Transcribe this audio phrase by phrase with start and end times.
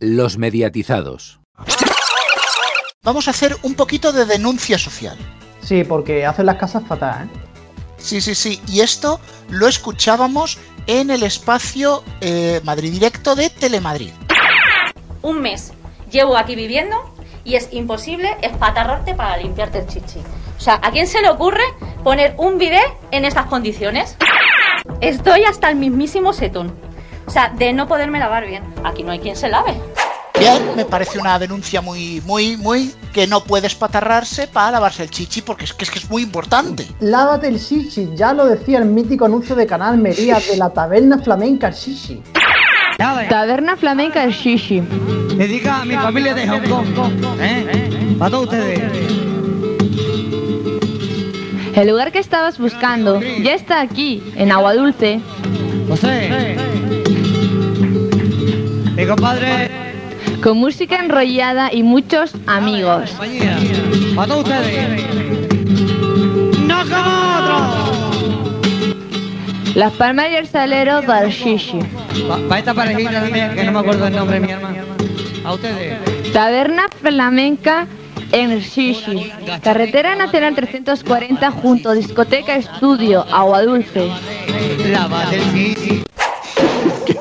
[0.00, 1.40] Los mediatizados.
[3.02, 5.16] Vamos a hacer un poquito de denuncia social.
[5.60, 7.40] Sí, porque hacen las casas fatal, ¿eh?
[7.96, 8.60] Sí, sí, sí.
[8.68, 14.12] Y esto lo escuchábamos en el espacio eh, Madrid Directo de Telemadrid.
[15.22, 15.72] Un mes
[16.10, 16.96] llevo aquí viviendo
[17.44, 20.18] y es imposible espatarrarte para limpiarte el chichi.
[20.56, 21.64] O sea, ¿a quién se le ocurre
[22.02, 24.16] poner un bidet en estas condiciones?
[25.00, 26.74] Estoy hasta el mismísimo setón.
[27.26, 28.62] O sea, de no poderme lavar bien.
[28.84, 29.74] Aquí no hay quien se lave.
[30.38, 35.10] Bien, me parece una denuncia muy, muy, muy que no puede espatarrarse para lavarse el
[35.10, 36.86] chichi porque es que es, que es muy importante.
[36.98, 41.18] Lávate el shishi, ya lo decía el mítico anuncio de Canal Mería de la taberna
[41.18, 42.20] flamenca shishi.
[42.98, 44.80] Taberna flamenca el shishi.
[45.36, 47.14] Dedica a mi familia de Hong Kong.
[47.40, 48.16] ¿Eh?
[48.18, 48.80] Para todos ustedes.
[51.74, 55.20] El lugar que estabas buscando ya está aquí, en Agua Dulce.
[55.88, 56.56] José.
[58.96, 59.70] Mi compadre.
[60.42, 63.10] Con música enrollada y muchos amigos.
[64.14, 65.04] Para todos ustedes.
[66.60, 67.56] ¡No como otro!
[69.74, 71.80] Las palmas y el salero del shishi.
[72.48, 74.82] Para esta parejita también, que no me acuerdo el nombre mi hermano.
[75.44, 76.32] A ustedes.
[76.32, 77.88] Taberna flamenca
[78.30, 79.32] en shishi.
[79.62, 84.08] Carretera Nacional 340 junto a Discoteca Estudio, Agua Dulce.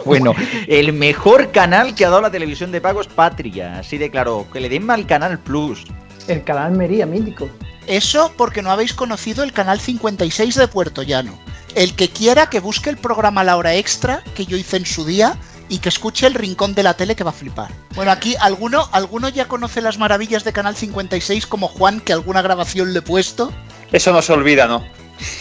[0.06, 0.34] Bueno,
[0.68, 4.46] el mejor canal que ha dado la televisión de pago es Patria, así de claro.
[4.52, 5.86] Que le den mal Canal Plus.
[6.28, 7.50] El Canal Mería, mítico.
[7.88, 11.38] Eso porque no habéis conocido el canal 56 de Puerto Llano.
[11.76, 15.06] El que quiera que busque el programa La Hora Extra que yo hice en su
[15.06, 15.38] día
[15.70, 17.72] y que escuche el rincón de la tele que va a flipar.
[17.96, 22.42] Bueno, aquí alguno, alguno ya conoce las maravillas de Canal 56 como Juan que alguna
[22.42, 23.52] grabación le he puesto.
[23.92, 24.84] Eso no se olvida, ¿no?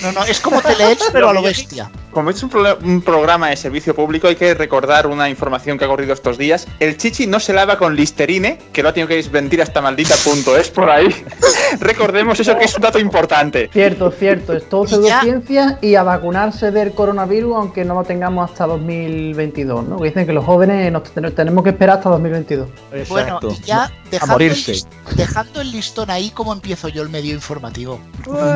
[0.02, 1.90] No, no, es como Teleelch pero a lo bestia.
[2.10, 5.84] Como es un, pro- un programa de servicio público, hay que recordar una información que
[5.84, 6.66] ha ocurrido estos días.
[6.78, 10.14] El chichi no se lava con Listerine, que lo ha tenido que desmentir hasta maldita
[10.16, 11.08] punto es por ahí.
[11.80, 13.68] Recordemos eso que es un dato importante.
[13.72, 18.66] Cierto, cierto, es todo pseudociencia y a vacunarse del coronavirus aunque no lo tengamos hasta
[18.66, 19.96] 2022, ¿no?
[19.98, 22.68] Que dicen que los jóvenes nos ten- tenemos que esperar hasta 2022.
[23.08, 23.48] Bueno, Exacto.
[23.50, 24.72] y ya A dejando el, morirse.
[24.72, 28.00] lis- dejando el listón ahí, ¿cómo empiezo yo el medio informativo?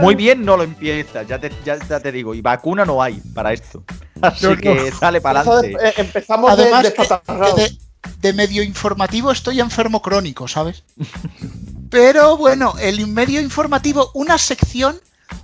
[0.03, 2.34] Muy bien no lo empiezas, ya te, ya, ya te digo.
[2.34, 3.83] Y vacuna no hay para esto.
[4.21, 5.77] Así que sale para adelante.
[5.83, 7.54] Eh, empezamos de, Además, de patarrao.
[7.54, 7.78] que de,
[8.21, 10.84] de medio informativo estoy enfermo crónico, ¿sabes?
[11.91, 15.00] Pero bueno, el medio informativo, una sección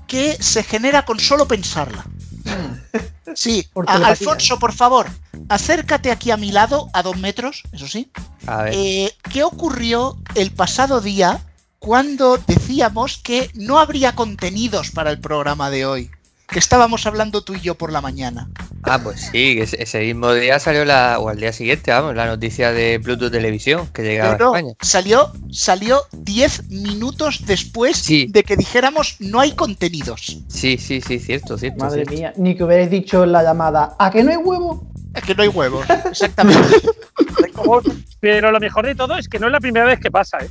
[0.06, 2.04] que se genera con solo pensarla.
[3.34, 4.28] Sí, Por a- telepatía.
[4.28, 5.06] Alfonso, por favor,
[5.48, 8.10] acércate aquí a mi lado, a dos metros, eso sí.
[8.46, 8.74] A ver.
[8.76, 11.40] Eh, ¿Qué ocurrió el pasado día
[11.78, 16.10] cuando decíamos que no habría contenidos para el programa de hoy?
[16.48, 18.50] Que estábamos hablando tú y yo por la mañana.
[18.82, 22.26] Ah, pues sí, ese, ese mismo día salió la, o al día siguiente, vamos, la
[22.26, 24.74] noticia de Pluto Televisión que llegaba Pero a España.
[24.82, 28.26] salió salió 10 minutos después Sí.
[28.28, 30.38] de que dijéramos no hay contenidos.
[30.48, 31.78] Sí, sí, sí, cierto, cierto.
[31.84, 32.12] Madre cierto.
[32.14, 34.86] mía, ni que hubierais dicho en la llamada, ¿a que no hay huevo?
[35.14, 35.86] Es que no hay huevos.
[36.10, 36.76] Exactamente.
[38.20, 40.50] Pero lo mejor de todo es que no es la primera vez que pasa, ¿eh?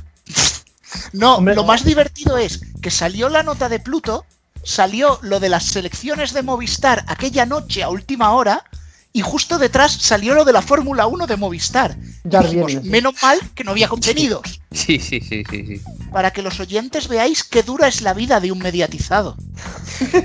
[1.12, 1.68] No, Hombre, lo no.
[1.68, 4.24] más divertido es que salió la nota de Pluto,
[4.64, 8.64] salió lo de las selecciones de Movistar aquella noche a última hora
[9.12, 11.96] y justo detrás salió lo de la Fórmula 1 de Movistar.
[12.24, 14.60] Ya Dijimos, menos mal que no había contenidos.
[14.70, 15.82] Sí, sí, sí, sí, sí.
[16.10, 19.36] Para que los oyentes veáis qué dura es la vida de un mediatizado.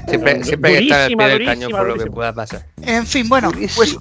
[0.08, 2.66] Siempre, siempre hay que estar al pie del cañón por lo que pueda pasar.
[2.82, 3.98] En fin, bueno, pues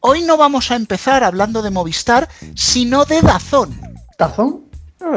[0.00, 3.80] hoy no vamos a empezar hablando de Movistar, sino de Dazón.
[4.18, 4.65] ¿Tazón?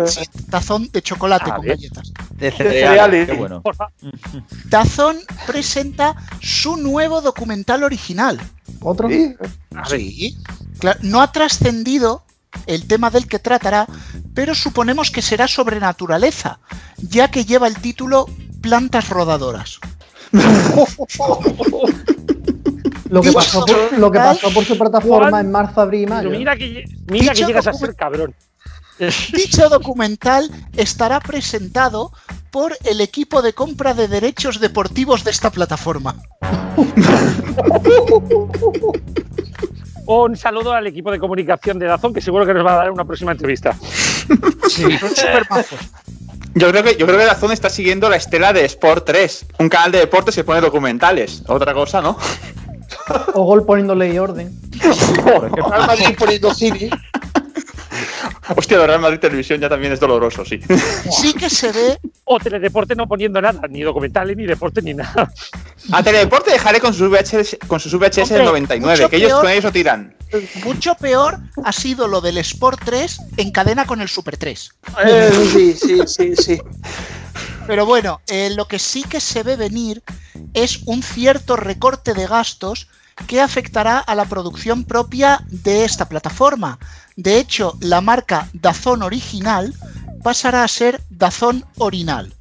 [0.05, 2.11] Sí, Dazón de chocolate con galletas.
[2.31, 2.83] De cereales.
[2.83, 3.29] cereales.
[3.29, 3.63] Qué bueno.
[4.65, 5.17] Dazón
[5.47, 8.39] presenta su nuevo documental original.
[8.81, 9.07] ¿Otro?
[9.09, 9.35] Sí.
[9.87, 10.37] Sí.
[10.79, 12.23] Claro, no ha trascendido
[12.65, 13.87] el tema del que tratará,
[14.33, 16.59] pero suponemos que será sobre naturaleza,
[16.97, 18.25] ya que lleva el título
[18.61, 19.79] Plantas rodadoras.
[23.09, 26.05] Lo que, pasó por, lo que pasó por su plataforma Juan, en marzo, abril y
[26.05, 26.29] Pero mayo.
[26.29, 28.35] mira que, mira que llegas a ser cabrón.
[29.33, 32.11] Dicho documental estará presentado
[32.51, 36.15] por el equipo de compra de derechos deportivos de esta plataforma.
[40.05, 42.91] Un saludo al equipo de comunicación de Dazón, que seguro que nos va a dar
[42.91, 43.75] una próxima entrevista.
[46.55, 49.45] Yo creo que yo creo que la zona está siguiendo la estela de Sport 3,
[49.59, 51.43] un canal de deportes que pone documentales.
[51.47, 52.17] Otra cosa, ¿no?
[53.33, 54.59] O gol poniéndole y orden.
[55.69, 56.89] Madrid poniendo cine.
[58.55, 60.59] Hostia, lo Real Madrid Televisión ya también es doloroso, sí.
[61.11, 65.31] Sí que se ve, O Teledeporte no poniendo nada, ni documentales, ni deporte, ni nada.
[65.91, 69.29] A Teledeporte dejaré con sus VHS, con sus VHS del Hombre, 99, mucho que ellos
[69.29, 69.41] peor.
[69.41, 70.15] con ellos lo tiran.
[70.63, 74.71] Mucho peor ha sido lo del Sport 3 en cadena con el Super 3.
[75.05, 76.61] Eh, sí, sí, sí, sí.
[77.65, 80.03] Pero bueno, eh, lo que sí que se ve venir
[80.53, 82.87] es un cierto recorte de gastos
[83.27, 86.79] que afectará a la producción propia de esta plataforma.
[87.19, 89.73] De hecho, la marca Dazón Original
[90.23, 92.33] pasará a ser Dazón Orinal.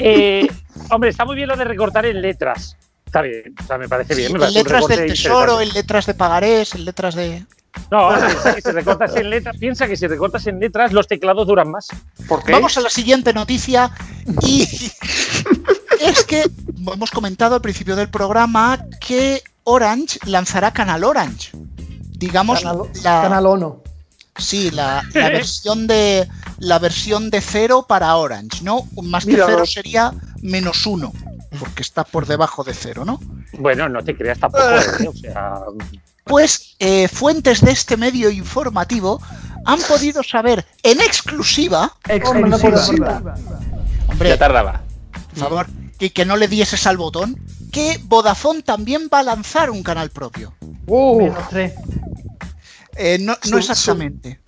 [0.00, 0.48] Eh,
[0.90, 2.76] hombre, está muy bien lo de recortar en letras.
[3.06, 4.32] Está bien, o sea, me parece bien.
[4.32, 7.46] me en parece letras del tesoro, en letras de pagarés, en letras de...
[7.92, 11.46] No, piensa que si recortas en letras, piensa que si recortas en letras, los teclados
[11.46, 11.88] duran más.
[12.26, 12.52] ¿Por qué?
[12.52, 13.90] Vamos a la siguiente noticia
[14.42, 14.62] y
[16.00, 16.44] es que
[16.92, 21.50] hemos comentado al principio del programa que Orange lanzará Canal Orange.
[22.18, 23.82] Digamos Canal, la, Canal Ono.
[24.36, 26.26] sí, la, la versión de
[26.58, 28.88] la versión de cero para Orange, ¿no?
[29.02, 30.12] Más que Mira, cero sería
[30.42, 31.12] menos uno,
[31.60, 33.20] porque está por debajo de cero, ¿no?
[33.52, 35.08] Bueno, no te creas tampoco, ¿eh?
[35.08, 35.54] o sea,
[36.24, 39.20] Pues eh, fuentes de este medio informativo
[39.64, 43.22] han podido saber en exclusiva, Exclusiva.
[44.08, 44.82] hombre, Ya tardaba.
[45.30, 45.66] por favor,
[45.98, 47.40] y que no le dieses al botón,
[47.72, 50.54] que Vodafone también va a lanzar un canal propio.
[50.86, 51.30] Uh.
[52.96, 54.40] Eh, no, no exactamente.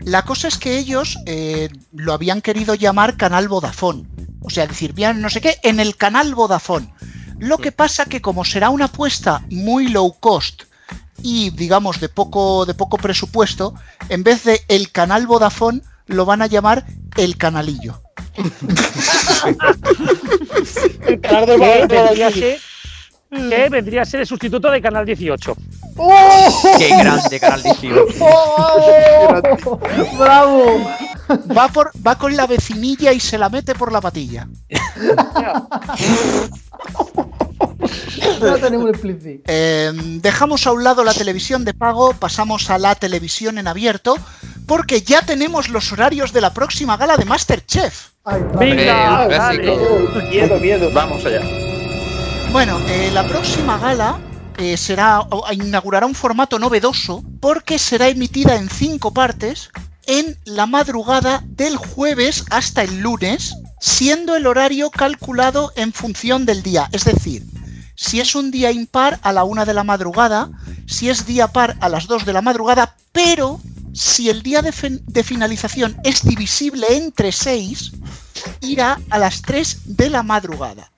[0.00, 4.06] La cosa es que ellos eh, lo habían querido llamar Canal Vodafone.
[4.40, 6.92] O sea, decir, bien, no sé qué, en el canal Vodafone.
[7.38, 10.62] Lo que pasa que como será una apuesta muy low cost
[11.22, 13.74] y digamos de poco, de poco presupuesto,
[14.08, 16.86] en vez de el canal Vodafone lo van a llamar
[17.16, 18.02] el canalillo.
[21.06, 22.40] El canal de que Madrid vendría, a allí.
[22.40, 22.60] ser,
[23.30, 25.56] que vendría a ser el sustituto de Canal 18.
[26.78, 28.06] Qué grande Canal 18.
[28.20, 29.78] ¡Oh!
[30.18, 30.90] ¡Bravo!
[31.56, 34.48] Va, por, va con la vecinilla y se la mete por la patilla.
[38.40, 38.90] No tenemos.
[39.46, 44.16] Eh, dejamos a un lado la televisión de pago, pasamos a la televisión en abierto,
[44.66, 48.08] porque ya tenemos los horarios de la próxima gala de Masterchef.
[48.24, 49.76] Ay, Venga, dale.
[50.30, 50.90] Miedo, miedo.
[50.92, 51.40] Vamos allá.
[52.52, 54.18] Bueno, eh, la próxima gala
[54.58, 59.70] eh, será o- inaugurará un formato novedoso porque será emitida en cinco partes
[60.08, 66.62] en la madrugada del jueves hasta el lunes, siendo el horario calculado en función del
[66.62, 66.88] día.
[66.92, 67.44] Es decir,
[67.94, 70.50] si es un día impar a la una de la madrugada,
[70.86, 73.60] si es día par a las dos de la madrugada, pero
[73.92, 74.72] si el día de,
[75.06, 77.92] de finalización es divisible entre seis,
[78.62, 80.90] irá a las 3 de la madrugada.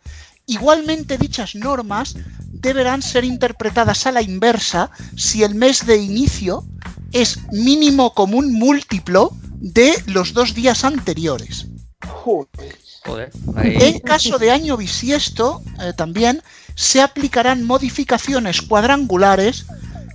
[0.47, 2.15] Igualmente dichas normas
[2.53, 6.65] deberán ser interpretadas a la inversa si el mes de inicio
[7.13, 11.67] es mínimo común múltiplo de los dos días anteriores.
[12.07, 13.31] Joder.
[13.57, 16.43] En caso de año bisiesto, eh, también
[16.75, 19.67] se aplicarán modificaciones cuadrangulares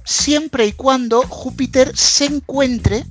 [0.03, 3.05] siempre y cuando Júpiter se encuentre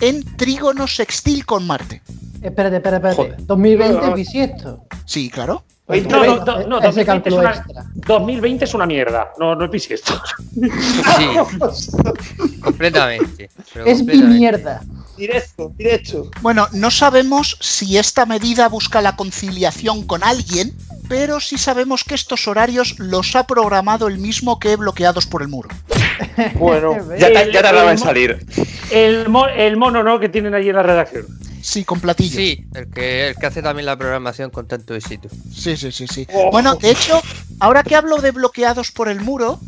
[0.00, 2.02] en trígono sextil con Marte.
[2.42, 3.16] Espérate, espérate, espérate.
[3.16, 3.46] Joder.
[3.46, 4.84] 2020 bisiesto.
[5.04, 5.64] Sí, claro.
[5.88, 7.86] No, no, no, no, Ese 2020, es una, extra.
[7.94, 9.32] 2020 es una mierda.
[9.38, 10.20] No, no es bisiesto.
[10.52, 13.48] Sí, completamente.
[13.86, 14.82] Es mi mierda.
[15.16, 16.30] Directo, directo.
[16.42, 20.76] Bueno, no sabemos si esta medida busca la conciliación con alguien,
[21.08, 25.48] pero sí sabemos que estos horarios los ha programado el mismo que bloqueados por el
[25.48, 25.68] muro.
[26.54, 26.96] Bueno.
[27.18, 28.44] Ya, ta- El- ya tardaba en salir.
[28.90, 30.20] El, mo- el mono, ¿no?
[30.20, 31.26] Que tienen allí en la redacción.
[31.60, 32.36] Sí, con platillo.
[32.36, 35.28] Sí, el que, el que hace también la programación con tanto éxito.
[35.52, 36.26] Sí, sí, sí, sí.
[36.32, 36.50] Ojo.
[36.52, 37.20] Bueno, de hecho,
[37.58, 39.58] ahora que hablo de bloqueados por el muro,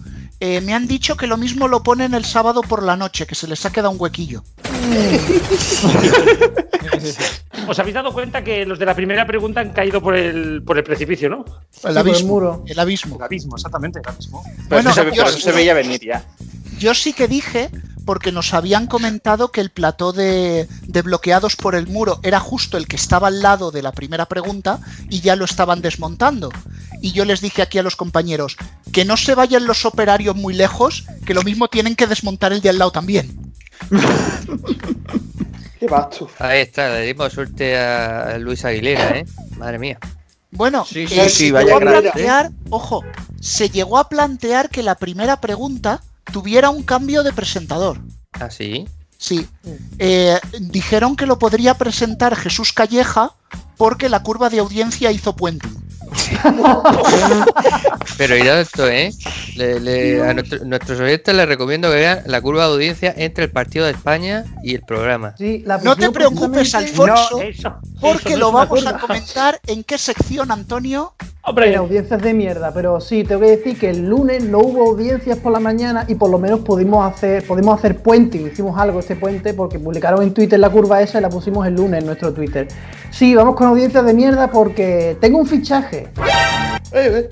[0.40, 3.34] eh, me han dicho que lo mismo lo ponen el sábado por la noche, que
[3.34, 4.42] se les ha quedado un huequillo.
[7.68, 10.78] ¿Os habéis dado cuenta que los de la primera pregunta han caído por el, por
[10.78, 11.38] el precipicio, ¿no?
[11.38, 11.44] El
[11.82, 12.28] por el abismo.
[12.28, 12.64] muro.
[12.66, 13.16] El abismo.
[13.16, 14.42] El abismo, exactamente, el abismo.
[14.44, 16.24] Pero Bueno, eso, se, yo pero sí- eso se veía venir ya.
[16.78, 17.70] Yo sí que dije,
[18.06, 22.78] porque nos habían comentado que el plató de, de bloqueados por el muro era justo
[22.78, 24.80] el que estaba al lado de la primera pregunta
[25.10, 26.50] y ya lo estaban desmontando.
[27.00, 28.56] Y yo les dije aquí a los compañeros
[28.92, 32.60] que no se vayan los operarios muy lejos, que lo mismo tienen que desmontar el
[32.60, 33.52] de al lado también.
[35.80, 36.28] Qué basto.
[36.38, 39.24] Ahí está, le dimos suerte a Luis Aguilera, ¿eh?
[39.56, 39.98] Madre mía.
[40.50, 43.02] Bueno, Sí, eh, sí, se llegó a plantear, ojo,
[43.40, 46.02] se llegó a plantear que la primera pregunta
[46.32, 48.00] tuviera un cambio de presentador.
[48.32, 48.86] ¿Ah, sí?
[49.16, 49.46] Sí.
[49.98, 53.32] Eh, dijeron que lo podría presentar Jesús Calleja
[53.76, 55.68] porque la curva de audiencia hizo puente.
[58.18, 59.10] Pero irá esto, ¿eh?
[59.56, 63.44] Le- le- a nuestro- nuestros oyentes les recomiendo que vean la curva de audiencia entre
[63.44, 65.34] el partido de España y el programa.
[65.38, 69.60] Sí, la No te preocupes, Alfonso, No, eso- porque eso no lo vamos a comentar
[69.66, 71.14] en qué sección, Antonio,
[71.56, 75.38] En audiencias de mierda, pero sí, tengo que decir que el lunes no hubo audiencias
[75.38, 79.16] por la mañana y por lo menos pudimos hacer, pudimos hacer puente, hicimos algo este
[79.16, 82.32] puente porque publicaron en Twitter la curva esa y la pusimos el lunes en nuestro
[82.32, 82.68] Twitter.
[83.10, 86.08] Sí, vamos con audiencias de mierda porque tengo un fichaje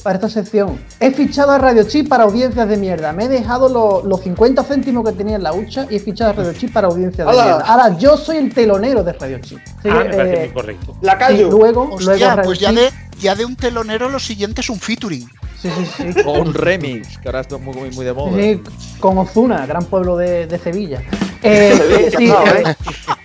[0.02, 0.78] para esta sección.
[1.00, 3.12] He fichado a Radio Chip para audiencias de mierda.
[3.12, 6.30] Me he dejado lo- los 50 céntimos que tenía en la hucha y he fichado
[6.30, 7.60] a Radio Chip para audiencias de mierda.
[7.66, 9.58] Ahora yo soy el telonero de Radio Chip.
[9.78, 10.96] Así Ah, que, me parece eh, muy correcto.
[11.00, 14.60] La Y luego, Hostia, luego Radio pues ya de, ya de un telonero lo siguiente
[14.60, 15.28] es un featuring.
[15.60, 16.20] Sí, sí, sí.
[16.24, 18.36] O un remix, que ahora está muy, muy, muy de moda.
[18.40, 18.62] Sí,
[19.00, 21.02] con Ozuna, gran pueblo de, de Sevilla.
[21.42, 22.74] Eh, sí, eh, ¿eh?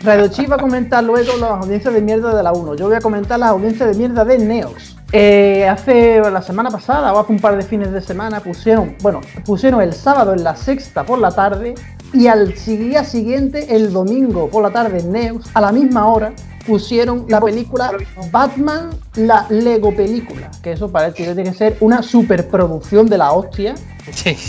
[0.01, 2.75] Radio Chip va a comentar luego las audiencias de mierda de la 1.
[2.75, 4.95] Yo voy a comentar las audiencias de mierda de Neox.
[5.11, 9.21] Eh, hace la semana pasada o hace un par de fines de semana pusieron, bueno,
[9.45, 11.75] pusieron el sábado en la sexta por la tarde
[12.13, 16.33] y al día siguiente, el domingo por la tarde en Neox, a la misma hora,
[16.65, 17.91] pusieron la película
[18.31, 20.51] Batman, la Lego película.
[20.61, 23.75] Que eso parece que tiene que ser una superproducción de la hostia.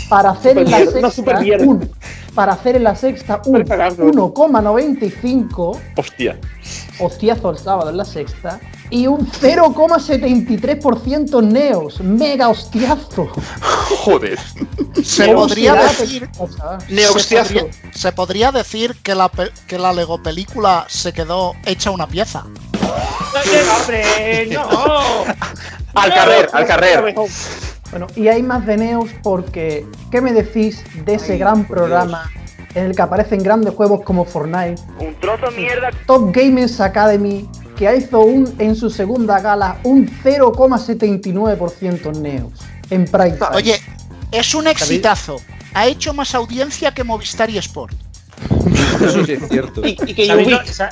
[0.09, 1.65] Para hacer en la una sexta supermierda.
[1.65, 1.89] un,
[2.35, 6.39] para hacer en la sexta un 1,95 Hostia.
[6.99, 8.59] hostiazo el sábado en la sexta
[8.91, 13.27] y un 0,73% neos, mega hostiazo.
[13.99, 14.37] Joder.
[15.03, 16.29] Se ¿Cómo podría decir.
[16.37, 16.45] Se
[17.07, 17.43] podría,
[17.91, 19.31] se podría decir que la,
[19.67, 22.45] que la Lego película se quedó hecha una pieza.
[23.79, 24.67] ¡Hombre, no!
[25.95, 27.15] Al carrer, al carrer.
[27.95, 32.29] Bueno, y hay más de Neos porque, ¿qué me decís de ese gran programa
[32.73, 34.75] en el que aparecen grandes juegos como Fortnite?
[34.99, 35.91] Un trozo de mierda.
[36.05, 42.51] Top Gamers Academy, que hizo un, en su segunda gala un 0,79% en Neos,
[42.89, 43.37] en Prime.
[43.53, 43.79] Oye,
[44.29, 45.37] es un exitazo.
[45.73, 47.95] Ha hecho más audiencia que Movistar y Sport.
[49.01, 49.81] Eso sí es cierto.
[50.27, 50.89] ¿Sabéis lo, sa-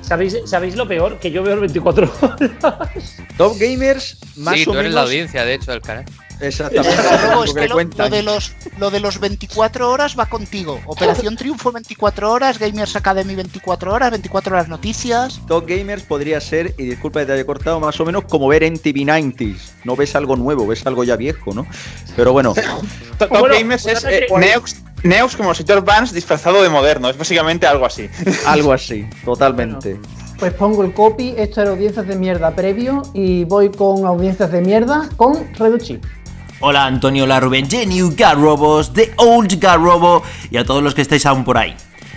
[0.00, 1.20] sabéis, sabéis lo peor?
[1.20, 3.16] Que yo veo el 24 horas.
[3.36, 4.94] Top Gamers, más sí, o tú eres menos.
[4.94, 6.04] la audiencia, de hecho, del canal.
[6.40, 6.96] Exactamente.
[7.02, 10.80] Luego, lo es que lo, de los, lo de los 24 horas va contigo.
[10.86, 15.40] Operación Triunfo 24 horas, Gamers Academy 24 horas, 24 horas noticias.
[15.46, 18.62] Top Gamers podría ser, y disculpa que te haya cortado, más o menos como ver
[18.70, 19.56] MTV 90s.
[19.84, 21.66] No ves algo nuevo, ves algo ya viejo, ¿no?
[22.16, 22.54] Pero bueno.
[23.18, 26.68] Top Bueno, Gamers pues es eh, que- Neox, Neox como si George Vance disfrazado de
[26.68, 27.08] moderno.
[27.08, 28.08] Es básicamente algo así.
[28.46, 29.98] algo así, totalmente.
[30.38, 34.60] Pues pongo el copy, esto era audiencias de mierda previo y voy con audiencias de
[34.60, 36.04] mierda con Redo Chip.
[36.64, 41.26] Hola Antonio, hola Rubén, New Garrobos, The Old Garrobo y a todos los que estáis
[41.26, 41.74] aún por ahí.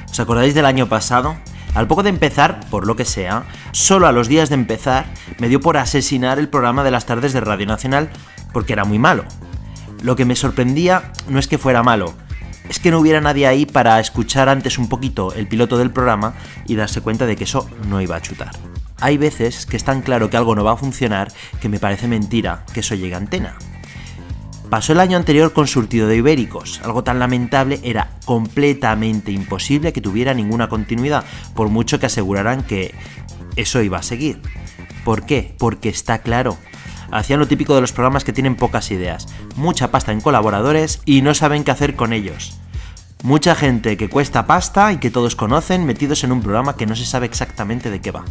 [0.07, 1.35] ¿Os acordáis del año pasado?
[1.73, 5.07] Al poco de empezar, por lo que sea, solo a los días de empezar,
[5.39, 8.11] me dio por asesinar el programa de las tardes de Radio Nacional
[8.53, 9.25] porque era muy malo.
[10.03, 12.13] Lo que me sorprendía no es que fuera malo,
[12.69, 16.35] es que no hubiera nadie ahí para escuchar antes un poquito el piloto del programa
[16.67, 18.51] y darse cuenta de que eso no iba a chutar.
[19.01, 22.07] Hay veces que es tan claro que algo no va a funcionar que me parece
[22.07, 23.57] mentira que eso llegue a antena.
[24.75, 26.81] Pasó el año anterior con surtido de ibéricos.
[26.83, 32.93] Algo tan lamentable era completamente imposible que tuviera ninguna continuidad, por mucho que aseguraran que
[33.55, 34.41] eso iba a seguir.
[35.05, 35.55] ¿Por qué?
[35.57, 36.57] Porque está claro.
[37.09, 41.21] Hacían lo típico de los programas que tienen pocas ideas, mucha pasta en colaboradores y
[41.21, 42.59] no saben qué hacer con ellos.
[43.23, 46.97] Mucha gente que cuesta pasta y que todos conocen metidos en un programa que no
[46.97, 48.25] se sabe exactamente de qué va.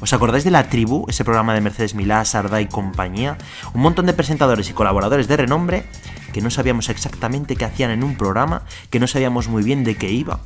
[0.00, 3.38] ¿Os acordáis de La Tribu, ese programa de Mercedes Milá, Sardá y compañía?
[3.72, 5.84] Un montón de presentadores y colaboradores de renombre
[6.32, 9.96] que no sabíamos exactamente qué hacían en un programa, que no sabíamos muy bien de
[9.96, 10.40] qué iba.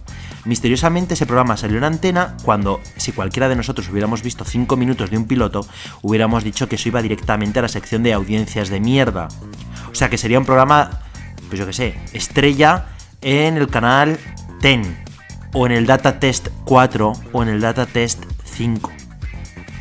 [0.45, 5.11] Misteriosamente ese programa salió en antena cuando, si cualquiera de nosotros hubiéramos visto 5 minutos
[5.11, 5.67] de un piloto,
[6.02, 9.28] hubiéramos dicho que eso iba directamente a la sección de audiencias de mierda.
[9.90, 11.00] O sea que sería un programa,
[11.49, 12.88] pues yo qué sé, estrella
[13.23, 14.19] en el canal
[14.61, 14.87] 10,
[15.55, 18.98] o en el Data Test 4, o en el Data Test 5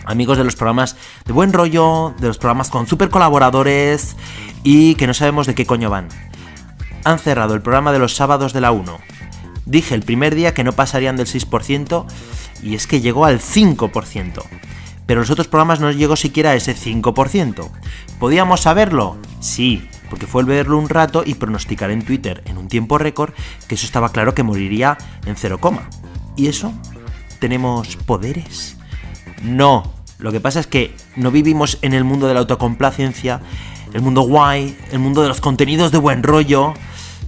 [0.07, 0.95] amigos de los programas
[1.25, 4.15] de buen rollo, de los programas con super colaboradores
[4.63, 6.07] y que no sabemos de qué coño van.
[7.03, 8.97] Han cerrado el programa de los sábados de la 1.
[9.65, 12.05] Dije el primer día que no pasarían del 6%
[12.63, 14.43] y es que llegó al 5%.
[15.05, 17.69] Pero los otros programas no llegó siquiera a ese 5%.
[18.19, 19.17] ¿Podíamos saberlo?
[19.39, 23.33] Sí, porque fue el verlo un rato y pronosticar en Twitter en un tiempo récord
[23.67, 25.59] que eso estaba claro que moriría en 0,
[26.35, 26.73] ¿y eso?
[27.39, 28.77] ¿Tenemos poderes?
[29.43, 33.41] No, lo que pasa es que no vivimos en el mundo de la autocomplacencia,
[33.93, 36.73] el mundo guay, el mundo de los contenidos de buen rollo.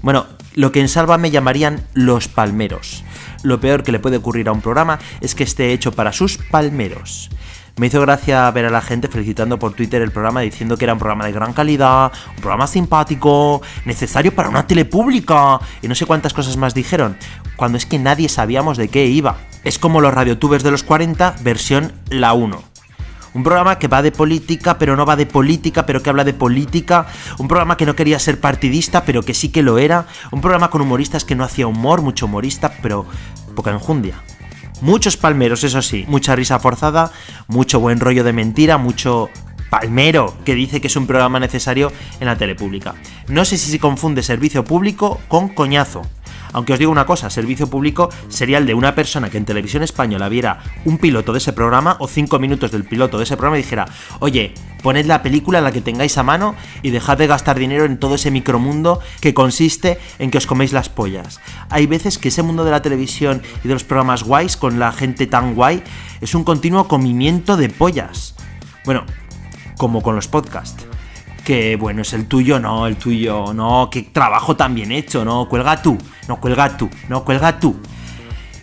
[0.02, 3.04] Bueno, lo que en Salva me llamarían los palmeros.
[3.44, 6.38] Lo peor que le puede ocurrir a un programa es que esté hecho para sus
[6.38, 7.30] palmeros.
[7.78, 10.94] Me hizo gracia ver a la gente felicitando por Twitter el programa diciendo que era
[10.94, 15.96] un programa de gran calidad, un programa simpático, necesario para una tele pública y no
[15.96, 17.16] sé cuántas cosas más dijeron,
[17.56, 19.38] cuando es que nadie sabíamos de qué iba.
[19.64, 22.69] Es como los radiotubers de los 40, versión la 1.
[23.34, 26.34] Un programa que va de política, pero no va de política, pero que habla de
[26.34, 27.08] política.
[27.38, 30.08] Un programa que no quería ser partidista, pero que sí que lo era.
[30.32, 33.06] Un programa con humoristas que no hacía humor, mucho humorista, pero
[33.56, 34.16] poca enjundia.
[34.82, 37.12] Muchos palmeros, eso sí, mucha risa forzada,
[37.48, 39.30] mucho buen rollo de mentira, mucho
[39.70, 42.96] palmero que dice que es un programa necesario en la tele pública.
[43.28, 46.04] No sé si se confunde servicio público con coñazo.
[46.52, 49.84] Aunque os digo una cosa, servicio público sería el de una persona que en televisión
[49.84, 53.60] española viera un piloto de ese programa o cinco minutos del piloto de ese programa
[53.60, 53.86] y dijera,
[54.20, 58.00] oye, poned la película la que tengáis a mano y dejad de gastar dinero en
[58.00, 61.40] todo ese micromundo que consiste en que os coméis las pollas.
[61.70, 64.92] Hay veces que ese mundo de la televisión y de los programas guays con la
[64.92, 65.84] gente tan guay
[66.22, 68.36] es un continuo comimiento de pollas.
[68.86, 69.06] Bueno,
[69.80, 70.86] como con los podcasts
[71.50, 75.50] que bueno, es el tuyo, no, el tuyo, no, que trabajo tan bien hecho, no,
[75.50, 77.76] cuelga tú, no, cuelga tú, no, cuelga tú.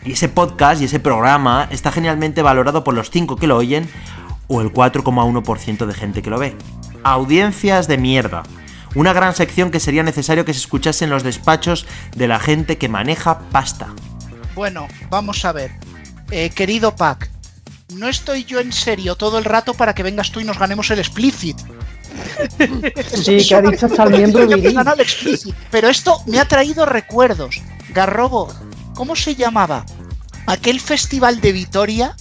[0.04, 3.90] Y ese podcast y ese programa está genialmente valorado por los 5 que lo oyen
[4.46, 6.56] o el 4,1% de gente que lo ve.
[7.02, 8.44] Audiencias de mierda.
[8.94, 12.78] Una gran sección que sería necesario que se escuchase en los despachos de la gente
[12.78, 13.88] que maneja pasta.
[14.54, 15.72] Bueno, vamos a ver.
[16.30, 17.30] Eh, querido Pac,
[17.94, 20.90] no estoy yo en serio todo el rato para que vengas tú y nos ganemos
[20.90, 21.56] el explicit.
[23.14, 24.72] Sí, que ha dicho hasta el miembro viril.
[24.74, 25.54] ganado el explicit.
[25.70, 27.60] Pero esto me ha traído recuerdos.
[27.90, 28.52] Garrobo,
[28.94, 29.84] ¿cómo se llamaba?
[30.46, 32.16] Aquel festival de Vitoria,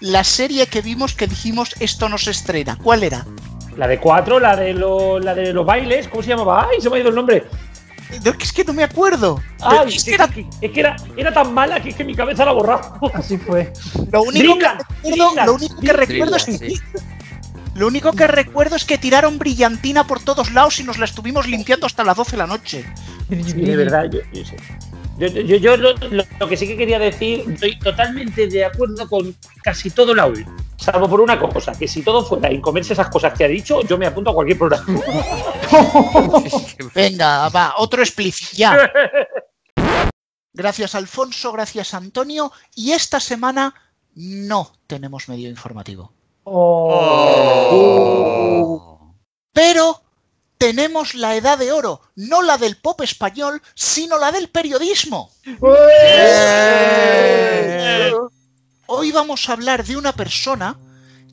[0.00, 2.76] la serie que vimos que dijimos esto no se estrena.
[2.82, 3.24] ¿Cuál era?
[3.76, 6.68] La de cuatro, la de, lo- la de los bailes, ¿cómo se llamaba?
[6.70, 7.44] ¡Ay, se me ha ido el nombre!
[8.40, 9.40] Es que no me acuerdo.
[9.60, 12.04] Ay, Es es que era- era, es que era, era tan mala que es que
[12.04, 12.98] mi cabeza la ha borrado.
[13.14, 13.72] Así fue.
[14.12, 16.80] Lo único Dreamland, que recuerdo, Dreamland, lo único que recuerdo es sí.
[17.74, 21.48] Lo único que recuerdo es que tiraron brillantina por todos lados y nos la estuvimos
[21.48, 22.84] limpiando hasta las 12 de la noche.
[23.28, 24.56] de verdad, yo, yo sé.
[25.18, 29.08] Yo, yo- yo lo, lo- lo que sí que quería decir, estoy totalmente de acuerdo
[29.08, 30.44] con casi todo Laul.
[30.76, 33.80] Salvo por una cosa, que si todo fuera en comerse esas cosas que ha dicho,
[33.82, 34.84] yo me apunto a cualquier programa.
[36.94, 38.90] Venga, va, otro explícito, ya.
[40.56, 42.52] Gracias Alfonso, gracias Antonio.
[42.76, 43.74] Y esta semana
[44.14, 46.12] no tenemos medio informativo.
[47.74, 49.14] Oh.
[49.52, 50.00] Pero
[50.58, 55.30] tenemos la edad de oro, no la del pop español, sino la del periodismo.
[58.86, 60.76] Hoy vamos a hablar de una persona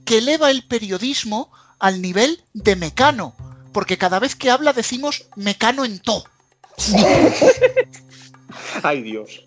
[0.05, 3.36] que eleva el periodismo al nivel de mecano,
[3.73, 6.23] porque cada vez que habla decimos mecano en to.
[8.84, 9.43] Ay, Dios.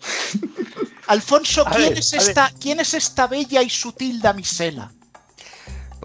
[1.07, 4.91] Alfonso, ¿quién, ver, es esta, ¿quién es esta bella y sutil damisela?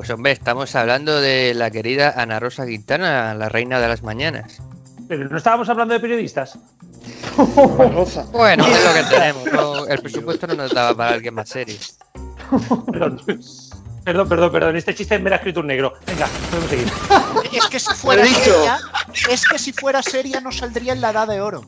[0.00, 4.62] Pues hombre, estamos hablando de la querida Ana Rosa Quintana, la reina de las mañanas.
[5.06, 6.58] Pero no estábamos hablando de periodistas.
[8.32, 9.44] Bueno, es lo que tenemos.
[9.52, 11.76] no- el presupuesto no nos daba para alguien más serio.
[12.90, 13.20] Perdón.
[14.02, 14.76] Perdón, perdón, perdón.
[14.76, 15.92] Este chiste me lo ha escrito un negro.
[16.06, 16.92] Venga, podemos seguir.
[17.52, 18.78] Es que si fuera seria,
[19.28, 21.62] es que si fuera seria no saldría en la edad de oro.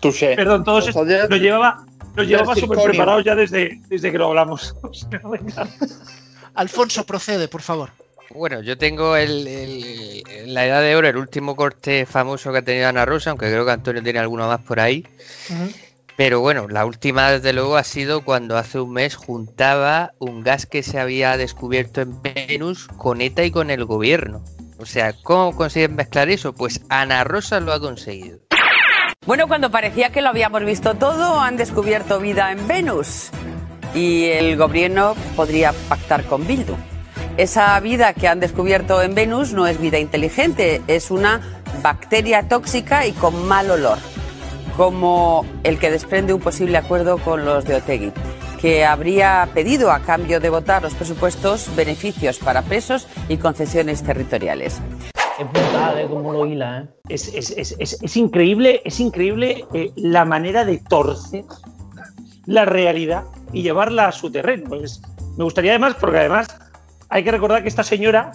[0.00, 0.36] Touché.
[0.36, 1.84] Perdón, todos ya- lo llevaba,
[2.16, 4.74] lo llevaba súper preparado ya desde, desde que lo hablamos.
[4.82, 5.68] O sea, venga.
[6.54, 7.90] Alfonso, procede, por favor.
[8.30, 12.62] Bueno, yo tengo el, el- la edad de oro, el último corte famoso que ha
[12.62, 15.06] tenido Ana Rosa, aunque creo que Antonio tiene alguno más por ahí.
[16.16, 20.64] Pero bueno, la última desde luego ha sido cuando hace un mes juntaba un gas
[20.64, 24.42] que se había descubierto en Venus con ETA y con el gobierno.
[24.78, 26.54] O sea, ¿cómo consiguen mezclar eso?
[26.54, 28.38] Pues Ana Rosa lo ha conseguido.
[29.26, 33.30] Bueno, cuando parecía que lo habíamos visto todo, han descubierto vida en Venus
[33.92, 36.76] y el gobierno podría pactar con Bildu.
[37.36, 41.40] Esa vida que han descubierto en Venus no es vida inteligente, es una
[41.82, 43.98] bacteria tóxica y con mal olor,
[44.76, 48.12] como el que desprende un posible acuerdo con los de Otegui,
[48.60, 54.80] que habría pedido a cambio de votar los presupuestos beneficios para presos y concesiones territoriales.
[55.38, 56.06] Es brutal, ¿eh?
[56.08, 56.88] Como lo hila, ¿eh?
[57.08, 61.44] Es, es- es- es- es increíble, es increíble eh, la manera de torcer
[62.46, 64.74] la realidad y llevarla a su terreno.
[64.76, 65.00] Es-
[65.36, 66.48] me gustaría además, porque además
[67.08, 68.32] hay que recordar que esta señora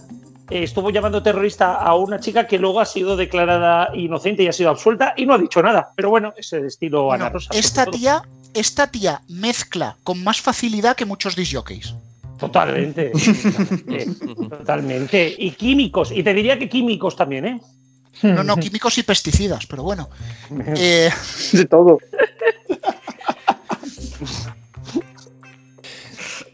[0.49, 4.53] eh, estuvo llamando terrorista a una chica que luego ha sido declarada inocente y ha
[4.53, 5.89] sido absuelta y no ha dicho nada.
[5.95, 7.49] Pero bueno, es el estilo Ana Rosa.
[7.53, 8.21] esta tía,
[8.53, 11.95] esta tía mezcla con más facilidad que muchos disjockeys.
[12.41, 13.11] Totalmente.
[14.49, 15.35] totalmente.
[15.37, 16.11] Y químicos.
[16.11, 17.61] Y te diría que químicos también, ¿eh?
[18.23, 20.09] No, no, químicos y pesticidas, pero bueno.
[20.75, 21.11] Eh,
[21.53, 21.99] De todo.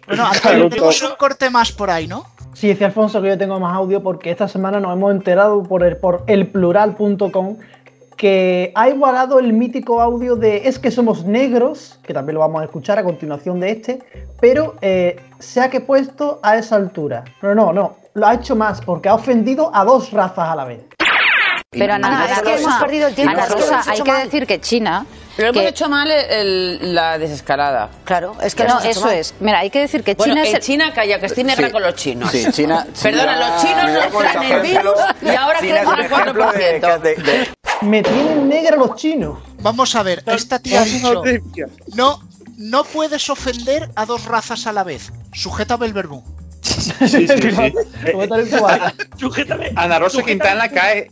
[0.07, 2.27] bueno, Antonio, tenemos un corte más por ahí, ¿no?
[2.53, 5.83] Sí, dice Alfonso que yo tengo más audio porque esta semana nos hemos enterado por
[5.83, 7.57] el, por elplural.com
[8.17, 12.61] que ha igualado el mítico audio de Es que somos negros, que también lo vamos
[12.61, 13.99] a escuchar a continuación de este,
[14.41, 17.23] pero eh, se ha que puesto a esa altura.
[17.39, 20.65] Pero no, no, lo ha hecho más porque ha ofendido a dos razas a la
[20.65, 20.81] vez.
[21.69, 23.33] Pero Ana, Ana es que Rosa, hemos perdido el tiempo.
[23.33, 24.23] Ana es que Rosa, hemos hay que mal.
[24.23, 25.05] decir que China.
[25.35, 26.31] Pero hemos que- hecho mal el-
[26.81, 27.89] el- la desescalada.
[28.05, 29.15] Claro, es que no, hemos eso mal.
[29.15, 29.35] es.
[29.39, 30.53] Mira, hay que decir que Bueno, China en es.
[30.55, 31.71] el- China, calla, que estoy negra Sí.
[31.73, 32.31] con los chinos.
[32.31, 35.87] Sí, China- Perdona, China- los chinos nos traen el virus y ahora China crecen es
[35.87, 37.56] un al 4%.
[37.81, 39.37] Me tienen negra los chinos.
[39.61, 41.23] Vamos a ver, esta tía ha dicho,
[41.95, 42.21] no,
[42.57, 45.11] no puedes ofender a dos razas a la vez.
[45.33, 46.23] Sujeta el verbo.
[46.61, 47.27] Sí, sí, sí.
[49.17, 49.71] Sujétame.
[49.75, 50.25] Ana Rosa Sujétame.
[50.25, 51.11] Quintana cae.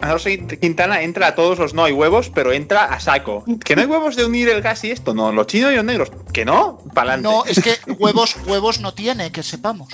[0.00, 3.44] Ana Rosa Quintana entra a todos los no hay huevos, pero entra a saco.
[3.64, 5.32] Que no hay huevos de unir el gas y esto, no.
[5.32, 6.10] Los chinos y los negros.
[6.32, 7.22] Que no, pa'lante.
[7.22, 9.88] No, es que huevos, huevos no tiene, que sepamos.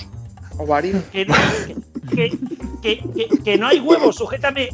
[1.11, 1.33] Que no,
[2.13, 2.37] que,
[2.81, 4.69] que- que- que no hay huevos, sujétame.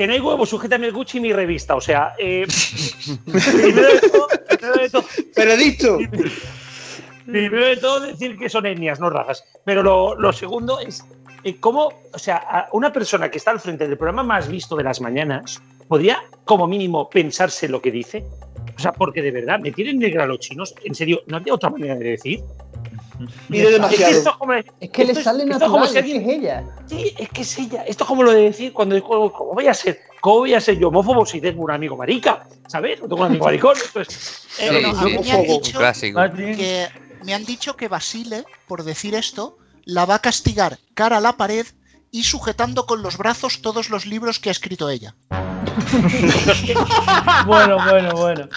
[0.00, 1.76] Que no hay huevos, sujétame el Gucci y mi revista.
[1.76, 2.46] O sea, eh,
[3.26, 5.04] primero de todo, primero de todo.
[5.34, 5.98] Pero dicho.
[7.26, 9.44] Primero de todo, decir que son etnias, no razas.
[9.62, 11.04] Pero lo, lo segundo es
[11.44, 14.84] eh, cómo, o sea, una persona que está al frente del programa más visto de
[14.84, 18.24] las mañanas podría, como mínimo, pensarse lo que dice.
[18.74, 20.74] O sea, porque de verdad, me tienen negra los chinos.
[20.82, 22.40] En serio, no hay otra manera de decir.
[23.48, 24.04] Pide demasiado.
[24.06, 26.30] Es que, esto es como- Es que le sale como natural, si es que alguien-
[26.30, 26.64] es ella.
[26.86, 27.82] Sí, es que es ella.
[27.84, 30.00] Esto es como lo de decir cuando ¿cómo, cómo voy a ser?
[30.20, 32.46] ¿Cómo voy a ser yo homófobo si tengo un amigo marica?
[32.68, 33.00] ¿Sabes?
[33.00, 33.76] No tengo un amigo maricón.
[34.58, 36.20] Eh, me han dicho clásico.
[36.34, 36.88] que
[37.24, 41.36] me han dicho que Basile, por decir esto, la va a castigar cara a la
[41.36, 41.66] pared
[42.12, 45.14] y sujetando con los brazos todos los libros que ha escrito ella.
[47.46, 48.48] Bueno, bueno, bueno.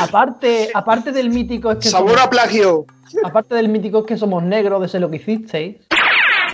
[0.00, 2.86] Aparte, aparte del mítico es que Sabor a plagio.
[3.22, 5.76] Aparte del mítico es que somos negros, de ser lo que hicisteis.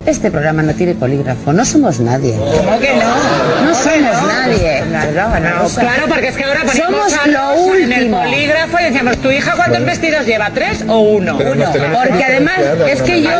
[0.06, 2.34] Este programa no tiene polígrafo, no somos nadie.
[2.34, 3.64] ¿Cómo que no?
[3.64, 4.82] No somos nadie.
[4.90, 7.32] No, claro, porque es que ahora Somos a lo
[7.66, 8.22] los en el último.
[8.22, 10.50] polígrafo y decíamos, ¿tu hija cuántos vestidos lleva?
[10.50, 11.36] ¿Tres o uno?
[11.36, 11.66] Uno.
[12.02, 13.30] Porque además es que yo,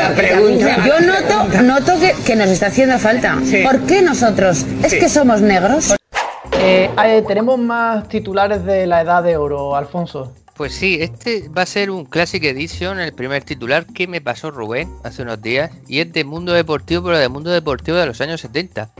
[1.01, 3.39] noto, noto que, que nos está haciendo falta.
[3.65, 4.67] ¿Por qué nosotros?
[4.83, 5.95] ¿Es que somos negros?
[6.63, 10.35] Eh, eh, tenemos más titulares de la edad de oro, Alfonso.
[10.61, 14.51] Pues sí, este va a ser un Classic Edition, el primer titular que me pasó
[14.51, 18.21] Rubén hace unos días, y es de Mundo Deportivo, pero de Mundo Deportivo de los
[18.21, 18.91] años 70.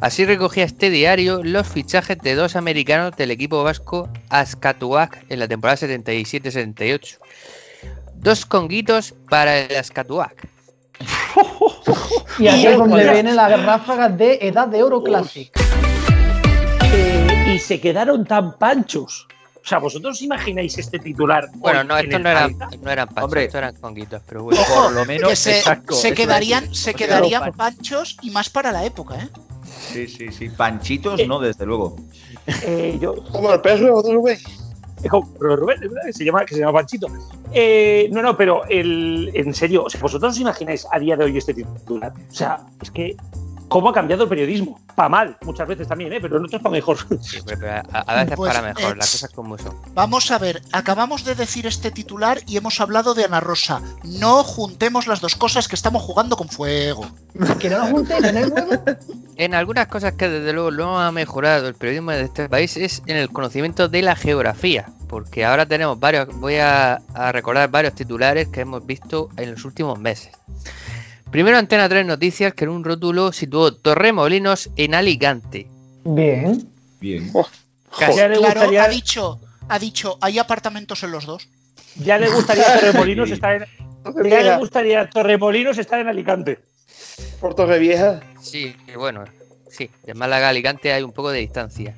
[0.00, 5.48] Así recogía este diario los fichajes de dos americanos del equipo vasco Ascatuac en la
[5.48, 7.18] temporada 77-78.
[8.14, 10.46] Dos conguitos para el Ascatuac.
[12.38, 15.50] Y aquí es donde vienen las ráfagas de edad de oro Classic.
[16.94, 19.26] Eh, y se quedaron tan panchos.
[19.70, 21.48] O sea, vosotros os imagináis este titular.
[21.54, 23.44] Bueno, no, estos no eran, no eran panchos, Hombre.
[23.44, 24.60] estos eran conguitos, pero bueno.
[24.66, 28.50] Por lo menos, que se, exacto, se eso quedarían, se quedarían pan- panchos y más
[28.50, 29.28] para la época, ¿eh?
[29.64, 30.48] Sí, sí, sí.
[30.48, 31.94] Panchitos, no, desde luego.
[32.64, 34.38] Eh, yo, Como el perro de Rubén.
[35.04, 36.02] Eh, como- pero Rubén, ¿verdad?
[36.06, 37.06] que se llama, que se llama Panchito.
[37.52, 41.26] Eh, no, no, pero el, en serio, o sea, vosotros os imagináis a día de
[41.26, 42.12] hoy este titular.
[42.28, 43.16] O sea, es que
[43.70, 44.78] cómo ha cambiado el periodismo.
[44.94, 46.20] Para mal, muchas veces también, ¿eh?
[46.20, 46.98] pero en otros para mejor.
[47.22, 49.74] Sí, pero- pero a, veces Pues, para mejor, eh, las cosas como son.
[49.94, 53.80] Vamos a ver, acabamos de decir este titular y hemos hablado de Ana Rosa.
[54.04, 57.06] No juntemos las dos cosas que estamos jugando con fuego.
[57.58, 58.70] Que no nos junten en el juego.
[59.36, 63.02] En algunas cosas que desde luego no ha mejorado el periodismo de este país es
[63.06, 67.94] en el conocimiento de la geografía, porque ahora tenemos varios, voy a, a recordar varios
[67.94, 70.32] titulares que hemos visto en los últimos meses.
[71.30, 75.68] Primero Antena 3 Noticias que en un rótulo situó Torremolinos en Alicante.
[76.04, 76.68] Bien.
[77.00, 77.32] Bien.
[78.00, 81.48] Ya le Claro, ha dicho, ha dicho, hay apartamentos en los dos.
[81.96, 83.34] ya le gustaría Torremolinos Sí.
[83.34, 86.58] estar en, ya le gustaría Torremolinos estar en Alicante.
[87.40, 88.20] Por Torrevieja.
[88.40, 89.24] Sí, que bueno,
[89.70, 91.94] sí, de Málaga a Alicante hay un poco de distancia.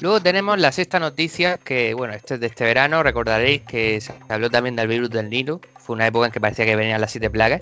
[0.00, 4.12] Luego tenemos la sexta noticia, que bueno, esto es de este verano, recordaréis que se
[4.28, 7.10] habló también del virus del Nilo, fue una época en que parecía que venían las
[7.10, 7.60] siete plagas.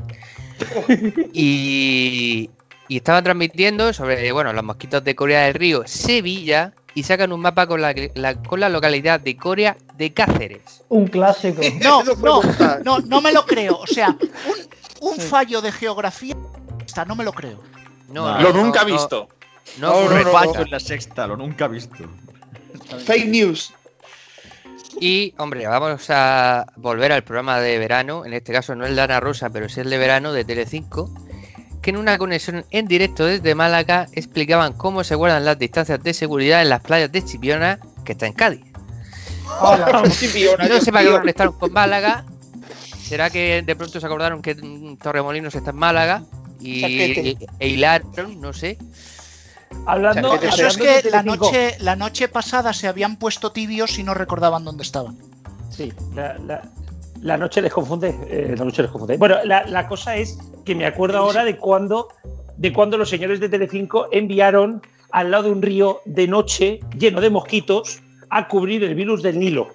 [1.33, 2.51] Y,
[2.89, 7.41] y estaban transmitiendo sobre, bueno, los mosquitos de Corea del Río, Sevilla, y sacan un
[7.41, 10.83] mapa con la, la- con la localidad de Corea de Cáceres.
[10.89, 11.61] Un clásico.
[11.83, 12.43] No, no,
[12.85, 13.79] no, no me lo creo.
[13.79, 14.09] O sea,
[15.01, 16.35] un, un fallo de geografía,
[16.87, 17.63] está, no me lo creo.
[18.11, 19.29] No, Lo nunca no, visto.
[19.79, 22.05] No, No, no, en la sexta, lo nunca he visto.
[23.05, 23.73] Fake news.
[25.01, 29.03] Y, hombre, vamos a volver al programa de verano, en este caso no el de
[29.03, 31.11] Ana Rosa, pero sí el de verano de Telecinco,
[31.83, 36.15] que en una conexión en directo desde Málaga explicaban cómo se guardan las distancias de
[36.15, 38.65] seguridad en las playas de Chipiona, que está en Cádiz.
[40.69, 42.25] No sé para qué conectaron con Málaga.
[43.01, 44.55] ¿Será que de pronto se acordaron que
[45.03, 46.23] Torremolinos está en Málaga?
[46.61, 47.47] Y, Chaquete.
[47.59, 48.77] e hilaron, no sé.
[49.87, 54.15] Hablando, Eso es que la noche, la noche pasada se habían puesto tibios y no
[54.15, 55.17] recordaban dónde estaban.
[55.71, 56.63] Sí, la, la-
[57.23, 58.15] la noche les confunde.
[58.29, 59.17] eh, la noche les confunde.
[59.17, 62.09] Bueno, la, la cosa es que me acuerdo ahora de cuando,
[62.57, 67.21] de cuando los señores de Telecinco enviaron al lado de un río de noche lleno
[67.21, 68.01] de mosquitos
[68.31, 69.69] a cubrir el virus del Nilo.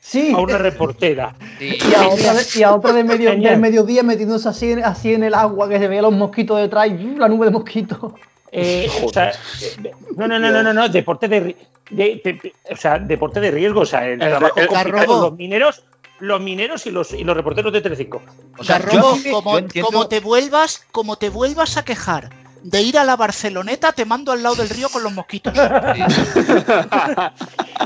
[0.00, 0.32] Sí.
[0.34, 1.36] A una reportera.
[1.60, 5.12] Y a otra de, y a otra de medio, del mediodía metiéndose así, en- así
[5.12, 7.18] en el agua que se veía los mosquitos detrás y ¡uh!
[7.18, 8.12] la nube de mosquitos.
[8.52, 9.32] Eh, o sea,
[10.16, 11.56] no, no, no, no, no, no, deporte de, de-
[11.90, 15.22] de- de- o sea, deporte de riesgo, o sea, el, El- trabajo el- complicado, Garrobo.
[15.28, 15.82] los mineros,
[16.20, 18.22] los mineros y los y los reporteros de Telecinco.
[18.58, 22.30] O sea, Robo, como, como te vuelvas, como te vuelvas a quejar
[22.62, 25.52] de ir a la Barceloneta, te mando al lado del río con los mosquitos.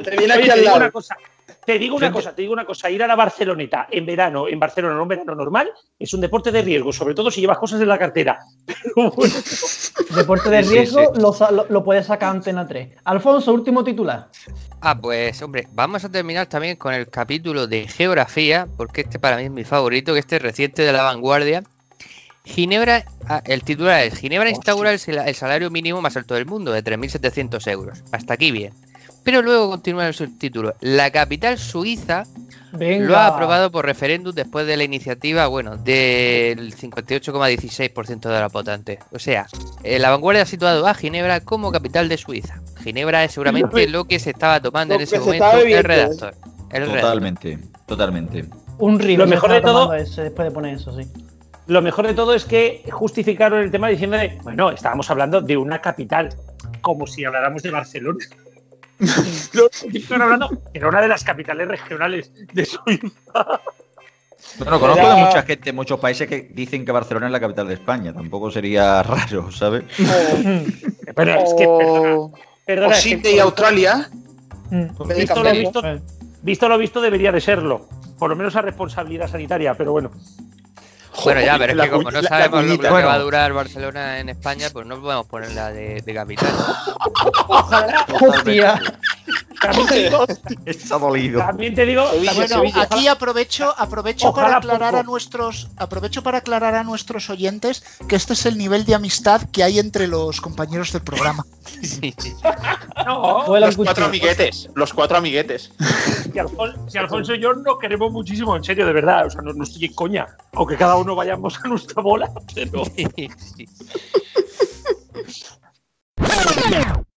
[0.03, 0.77] Te viene Oye, aquí al te digo lado.
[0.79, 1.17] una cosa,
[1.65, 4.59] te digo una cosa, te digo una cosa, ir a la Barceloneta en verano, en
[4.59, 7.81] Barcelona, en un verano normal, es un deporte de riesgo, sobre todo si llevas cosas
[7.81, 8.41] en la cartera.
[10.17, 11.21] Deporte de sí, riesgo sí.
[11.21, 12.97] Lo, sa- lo, lo puede sacar Antena 3.
[13.05, 14.29] Alfonso, último titular.
[14.81, 19.37] Ah, pues hombre, vamos a terminar también con el capítulo de geografía, porque este para
[19.37, 21.63] mí es mi favorito, que este es reciente de la vanguardia.
[22.45, 24.99] Ginebra, ah, el titular es Ginebra instaura el
[25.35, 28.03] salario mínimo más alto del mundo, de 3.700 euros.
[28.11, 28.73] Hasta aquí bien.
[29.25, 30.75] Pero luego continúa el subtítulo.
[30.81, 32.25] La capital suiza
[32.73, 33.05] Venga.
[33.07, 38.99] lo ha aprobado por referéndum después de la iniciativa, bueno, del 58,16% de la votante.
[39.13, 39.47] O sea,
[39.85, 42.61] eh, la vanguardia ha situado a Ginebra como capital de Suiza.
[42.83, 45.89] Ginebra es seguramente lo que se estaba tomando en ese se momento el bebiendo.
[45.89, 46.35] redactor.
[46.71, 47.01] El redactor.
[47.01, 48.45] Totalmente, totalmente.
[48.79, 49.19] Un río.
[49.19, 51.07] Lo mejor de todo- después de poner eso, sí.
[51.69, 55.81] Lo mejor de todo es que justificaron el tema diciendo, bueno, estábamos hablando de una
[55.81, 56.31] capital,
[56.81, 58.19] como si habláramos de Barcelona.
[59.93, 63.61] Estaban hablando, era una de las capitales regionales de Suiza.
[64.59, 67.75] Bueno, conozco de mucha gente, muchos países que dicen que Barcelona es la capital de
[67.75, 68.13] España.
[68.13, 69.85] Tampoco sería raro, ¿sabes?
[71.15, 72.29] Pero es que, perdona,
[72.65, 74.09] perdona, o es que- Sydney, Australia.
[75.17, 75.83] visto, lo visto,
[76.43, 77.89] visto lo visto, debería de serlo.
[78.19, 80.11] Por lo menos a responsabilidad sanitaria, pero bueno.
[81.25, 84.29] Bueno, ya, pero es que como no sabemos lo, que va a durar Barcelona en
[84.31, 86.53] España, pues no podemos ponerla de, de capital.
[88.21, 88.81] Hostia.
[89.61, 90.27] También te digo,
[90.67, 91.39] Está dolido.
[91.39, 95.01] también te digo, Bueno, aquí aprovecho, aprovecho Ojalá para aclarar poco.
[95.01, 99.43] a nuestros, aprovecho para aclarar a nuestros oyentes que este es el nivel de amistad
[99.53, 101.45] que hay entre los compañeros del programa.
[103.07, 104.69] no, Vuela Los un cuatro amiguetes.
[104.75, 105.71] Los cuatro amiguetes.
[106.25, 109.27] si, Alfon- si Alfonso y yo nos queremos muchísimo, en serio, de verdad.
[109.27, 110.27] O sea, no, no estoy en coña.
[110.55, 112.85] Aunque cada uno vayamos a nuestra bola, pero.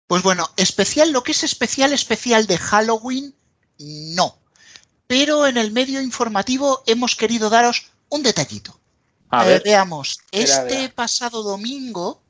[0.07, 3.35] Pues bueno, especial, lo que es especial, especial de Halloween,
[3.79, 4.37] no.
[5.07, 8.79] Pero en el medio informativo hemos querido daros un detallito.
[9.31, 9.62] A Eh, ver.
[9.64, 12.23] veamos, Espera, este pasado domingo,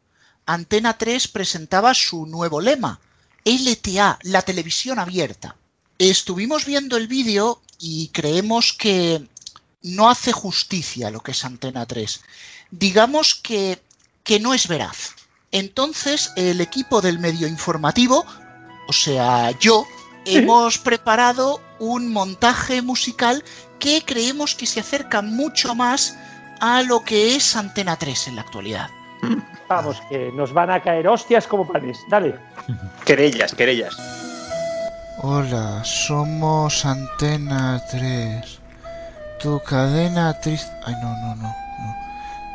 [0.47, 3.01] Antena 3 presentaba su nuevo lema,
[3.45, 5.57] LTA, la televisión abierta.
[5.99, 9.29] Estuvimos viendo el vídeo y creemos que
[9.85, 12.23] no hace justicia a lo que es Antena 3.
[12.71, 13.79] Digamos que,
[14.25, 15.15] que no es veraz.
[15.53, 18.25] Entonces, el equipo del medio informativo,
[18.89, 19.87] o sea, yo,
[20.25, 23.45] hemos preparado un montaje musical
[23.79, 26.17] que creemos que se acerca mucho más
[26.61, 28.89] a lo que es Antena 3 en la actualidad.
[29.69, 31.99] Vamos, que nos van a caer hostias como panes.
[32.09, 32.35] Dale.
[33.05, 33.95] Querellas, querellas.
[35.19, 38.64] Hola, somos Antena 3.
[39.45, 40.73] Tu cadena triste...
[40.87, 41.55] Ay, no, no, no.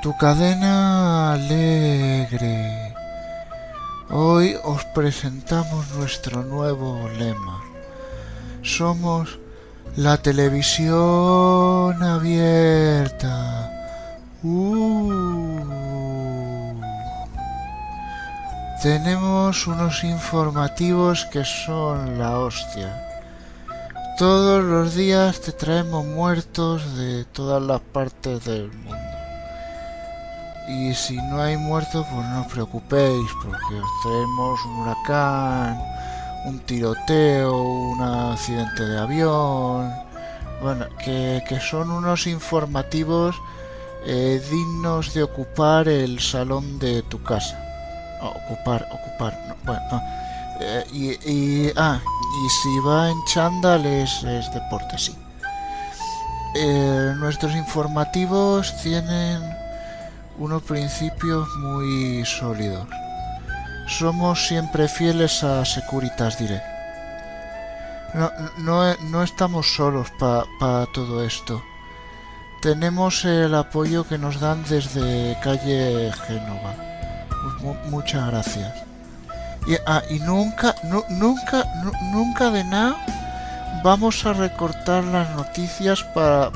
[0.02, 2.96] Tu cadena alegre.
[4.10, 7.62] Hoy os presentamos nuestro nuevo lema.
[8.64, 9.38] Somos
[9.98, 13.70] la televisión abierta.
[14.42, 15.62] Uh.
[18.82, 23.09] Tenemos unos informativos que son la hostia.
[24.20, 29.06] Todos los días te traemos muertos de todas las partes del mundo.
[30.68, 35.82] Y si no hay muertos, pues no os preocupéis, porque os traemos un huracán,
[36.46, 39.90] un tiroteo, un accidente de avión.
[40.62, 43.38] Bueno, que, que son unos informativos
[44.06, 47.58] eh, dignos de ocupar el salón de tu casa.
[48.22, 50.02] Ocupar, ocupar, no, bueno, no.
[50.60, 52.02] Eh, y, y- ah,
[52.46, 54.22] y si va en chándal es,
[54.54, 55.16] deporte, sí.
[56.56, 59.42] Eh, nuestros informativos tienen
[60.38, 62.88] unos principios muy sólidos.
[63.88, 66.64] Somos siempre fieles a Securitas Direct.
[68.58, 71.62] No, no, estamos solos para todo esto.
[72.62, 76.74] Tenemos el apoyo que nos dan desde calle Génova.
[77.62, 78.74] Mu- muchas gracias.
[79.70, 82.96] Y, ah, y nunca, nu- nunca, nu- nunca de nada
[83.84, 86.52] vamos a recortar las noticias para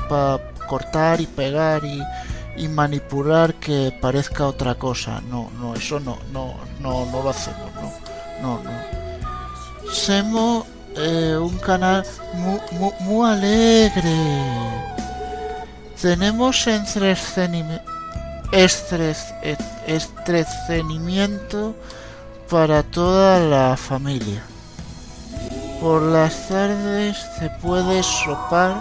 [0.68, 2.02] cortar y pegar y,
[2.68, 5.20] manipular que parezca otra cosa.
[5.30, 7.92] No, no, eso no, no, no, no lo hacemos, no,
[8.42, 8.70] no, no.
[9.92, 10.64] Somos
[10.96, 14.16] eh, un canal muy, muy, muy alegre.
[16.02, 16.66] Tenemos
[19.86, 21.74] entretenimiento
[22.48, 24.42] para toda la familia.
[25.80, 28.80] Por las tardes te puedes sopar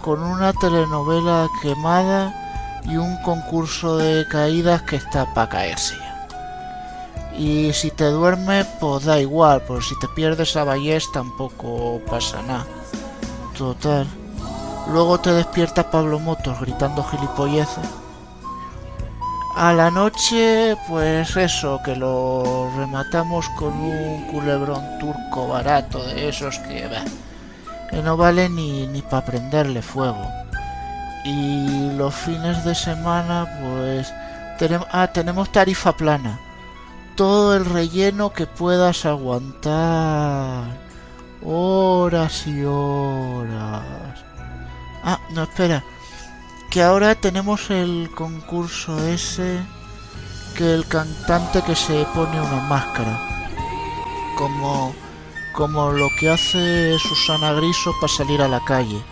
[0.00, 5.96] con una telenovela quemada y un concurso de caídas que está para caerse.
[7.36, 12.42] Y si te duermes, pues da igual, porque si te pierdes a Vallés tampoco pasa
[12.42, 12.66] nada.
[13.56, 14.06] Total.
[14.88, 17.99] Luego te despierta Pablo Motos gritando gilipolleces.
[19.60, 26.58] A la noche, pues eso, que lo rematamos con un culebrón turco barato de esos
[26.60, 27.04] que, bah,
[27.90, 30.26] que no vale ni, ni para prenderle fuego.
[31.26, 34.10] Y los fines de semana, pues
[34.58, 36.40] tenemos, ah, tenemos tarifa plana.
[37.14, 40.64] Todo el relleno que puedas aguantar.
[41.44, 43.84] Horas y horas.
[45.04, 45.84] Ah, no, espera.
[46.70, 49.60] Que ahora tenemos el concurso ese.
[50.56, 53.18] Que el cantante que se pone una máscara.
[54.38, 54.94] Como.
[55.52, 59.02] Como lo que hace Susana Griso para salir a la calle.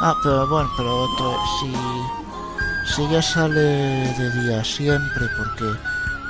[0.00, 5.64] Ah, pero bueno, pero otro, si, si ya sale de día siempre, porque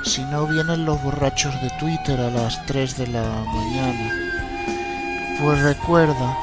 [0.03, 4.13] si no vienen los borrachos de Twitter a las 3 de la mañana.
[5.39, 6.37] Pues recuerda,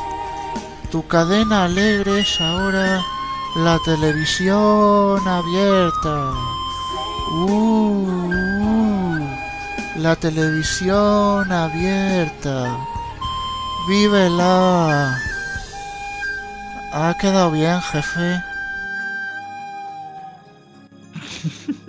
[0.93, 3.03] tu cadena alegre es ahora
[3.57, 6.33] la televisión abierta.
[7.33, 8.07] Uh,
[8.63, 9.27] uh,
[9.97, 12.77] la televisión abierta.
[13.89, 15.19] Vívela.
[16.93, 18.43] Ha quedado bien, jefe.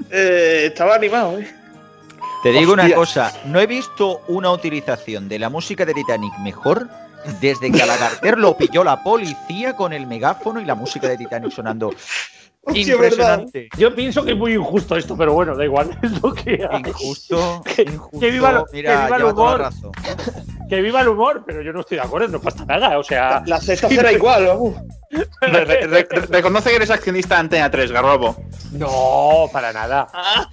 [0.09, 1.53] Eh, estaba animado, ¿eh?
[2.41, 6.87] Te digo una cosa, no he visto una utilización de la música de Titanic mejor
[7.39, 7.85] desde que a
[8.37, 11.91] lo pilló la policía con el megáfono y la música de Titanic sonando.
[12.73, 13.69] Impresionante.
[13.77, 15.97] Yo pienso que es muy injusto esto, pero bueno, da igual.
[16.03, 16.79] Es lo que hay.
[16.79, 18.19] Injusto, injusto.
[18.19, 19.69] Que viva, lo- que Mira, viva el humor.
[20.69, 22.97] Que viva el humor, pero yo no estoy de acuerdo, no pasa nada.
[22.99, 23.41] O sea.
[23.45, 24.47] La sexta será igual.
[25.39, 28.35] Re- re- re- reconoce que eres accionista de Antena 3, Garrobo.
[28.73, 30.07] No, para nada.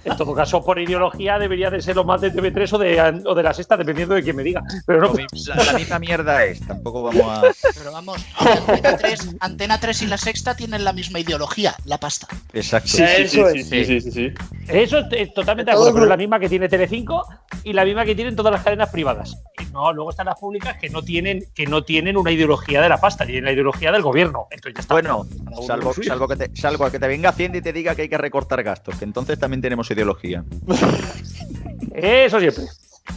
[0.05, 3.35] En todo caso, por ideología debería de ser lo más de TV3 o de, o
[3.35, 4.63] de la sexta, dependiendo de quién me diga.
[4.85, 5.13] Pero no.
[5.47, 7.41] La, la misma mierda es, tampoco vamos a.
[7.77, 12.27] Pero vamos, Antena 3, Antena 3 y la sexta tienen la misma ideología, la pasta.
[12.53, 12.87] Exacto.
[12.89, 14.33] Sí, sí, sí, sí, sí, sí, sí, sí.
[14.69, 17.27] Eso es eh, totalmente de acuerdo, pero la misma que tiene Telecinco
[17.65, 19.37] y la misma que tienen todas las cadenas privadas.
[19.73, 22.97] No, luego están las públicas que no tienen, que no tienen una ideología de la
[22.99, 24.47] pasta, tienen la ideología del gobierno.
[24.51, 24.93] Entonces ya está.
[24.93, 25.25] Bueno,
[25.65, 28.17] salvo, salvo, que te, salvo que te venga Hacienda y te diga que hay que
[28.17, 30.43] recortar gastos, que entonces también tenemos ideología.
[31.95, 32.65] Eso siempre.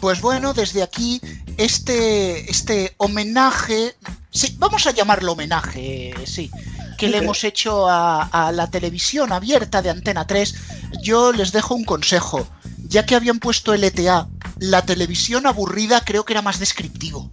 [0.00, 1.20] Pues bueno, desde aquí,
[1.58, 3.94] este, este homenaje,
[4.30, 6.50] sí, vamos a llamarlo homenaje, sí,
[6.96, 10.54] que le hemos hecho a, a la televisión abierta de Antena 3,
[11.02, 12.46] yo les dejo un consejo.
[12.88, 14.28] Ya que habían puesto LTA,
[14.60, 17.30] la televisión aburrida creo que era más descriptivo.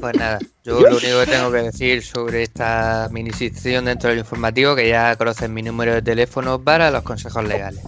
[0.00, 4.20] Pues nada, yo lo único que tengo que decir sobre esta mini sección dentro del
[4.20, 7.82] informativo, que ya conocen mi número de teléfono para los consejos legales.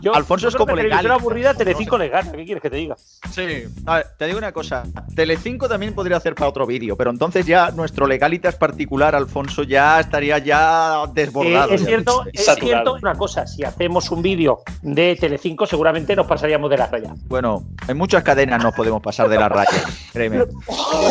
[0.00, 0.88] Yo, Alfonso es como legal.
[0.90, 2.30] televisión aburrida, Telecinco le gana.
[2.32, 2.96] ¿Qué quieres que te diga?
[3.30, 3.42] Sí.
[3.86, 4.84] A ver, te digo una cosa.
[5.14, 10.00] Telecinco también podría hacer para otro vídeo, pero entonces ya nuestro legalitas particular, Alfonso, ya
[10.00, 11.70] estaría ya desbordado.
[11.72, 11.86] Eh, es ya.
[11.86, 13.46] cierto, es cierto una cosa.
[13.46, 17.14] Si hacemos un vídeo de Telecinco, seguramente nos pasaríamos de la raya.
[17.26, 19.70] Bueno, en muchas cadenas nos podemos pasar de la raya,
[20.12, 20.38] créeme.
[20.38, 20.46] De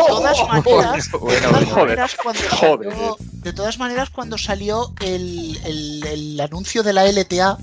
[0.07, 2.91] todas maneras, de todas joder, maneras, cuando joder.
[2.91, 7.57] salió, de todas maneras, cuando salió el, el- el anuncio de la LTA,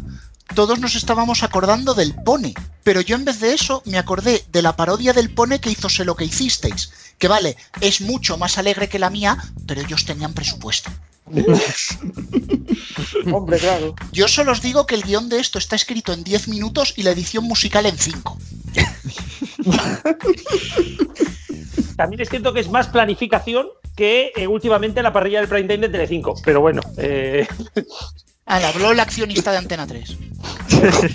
[0.55, 2.55] todos nos estábamos acordando del Pone.
[2.83, 5.89] Pero yo en vez de eso me acordé de la parodia del Pone que hizo
[5.89, 6.91] Sé lo que hicisteis.
[7.19, 9.37] Que vale, es mucho más alegre que la mía,
[9.67, 10.91] pero ellos tenían presupuesto.
[13.33, 13.95] Hombre, claro.
[14.13, 17.03] Yo solo os digo que el guion de esto está escrito en 10 minutos y
[17.03, 18.39] la edición musical en 5.
[21.97, 25.87] También es cierto que es más planificación que eh, últimamente la parrilla del prime time
[25.87, 26.35] de Telecinco.
[26.45, 27.47] Pero bueno, eh,
[28.47, 30.19] Le habló el accionista de Antena 3.
[30.81, 31.13] es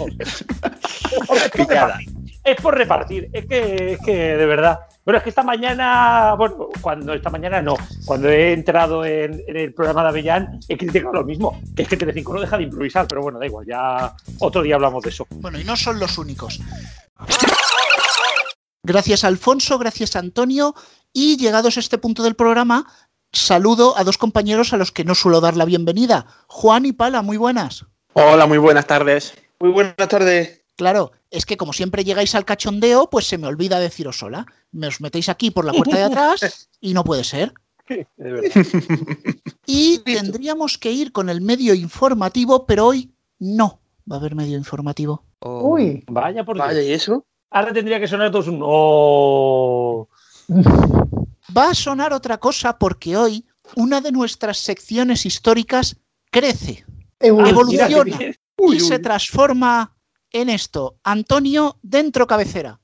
[1.27, 2.09] por repartir.
[2.43, 3.29] Es por repartir.
[3.31, 4.79] Es que, es que de verdad.
[5.05, 7.75] Bueno, es que esta mañana, bueno, cuando esta mañana no,
[8.05, 11.87] cuando he entrado en, en el programa de Avellán, he criticado lo mismo, que es
[11.87, 15.09] que Telecinco no deja de improvisar, pero bueno, da igual, ya otro día hablamos de
[15.09, 15.25] eso.
[15.31, 16.59] Bueno, y no son los únicos.
[18.83, 20.75] Gracias Alfonso, gracias Antonio,
[21.11, 22.85] y llegados a este punto del programa,
[23.31, 26.25] saludo a dos compañeros a los que no suelo dar la bienvenida.
[26.47, 27.85] Juan y Pala, muy buenas.
[28.13, 29.33] Hola, muy buenas tardes.
[29.59, 30.61] Muy buenas tardes.
[30.75, 34.45] Claro, es que como siempre llegáis al cachondeo, pues se me olvida deciros hola.
[34.71, 37.53] Me os metéis aquí por la puerta de atrás y no puede ser.
[39.71, 43.79] Y tendríamos que ir con el medio informativo, pero hoy no
[44.11, 45.23] va a haber medio informativo.
[45.41, 46.85] Uy, Vaya por Vaya, Dios.
[46.87, 47.25] ¿y eso?
[47.51, 50.07] Ahora tendría que sonar todos un oh.
[51.55, 53.45] Va a sonar otra cosa porque hoy
[53.75, 55.97] una de nuestras secciones históricas
[56.31, 56.85] crece,
[57.19, 58.17] evoluciona.
[58.57, 59.95] y se transforma
[60.31, 60.97] en esto.
[61.03, 62.79] Antonio dentro cabecera.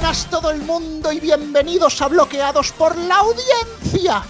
[0.00, 4.22] Buenas todo el mundo y bienvenidos a Bloqueados por la Audiencia.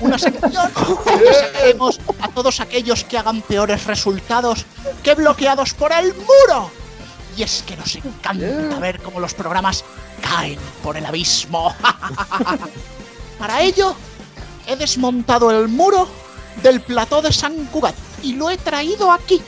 [0.00, 0.72] Una sección
[1.04, 4.66] que seguiremos a todos aquellos que hagan peores resultados
[5.04, 6.68] que bloqueados por el muro.
[7.36, 9.84] Y es que nos encanta ver cómo los programas
[10.20, 11.72] caen por el abismo.
[13.38, 13.94] Para ello,
[14.66, 16.08] he desmontado el muro
[16.60, 19.40] del plató de San Cugat y lo he traído aquí,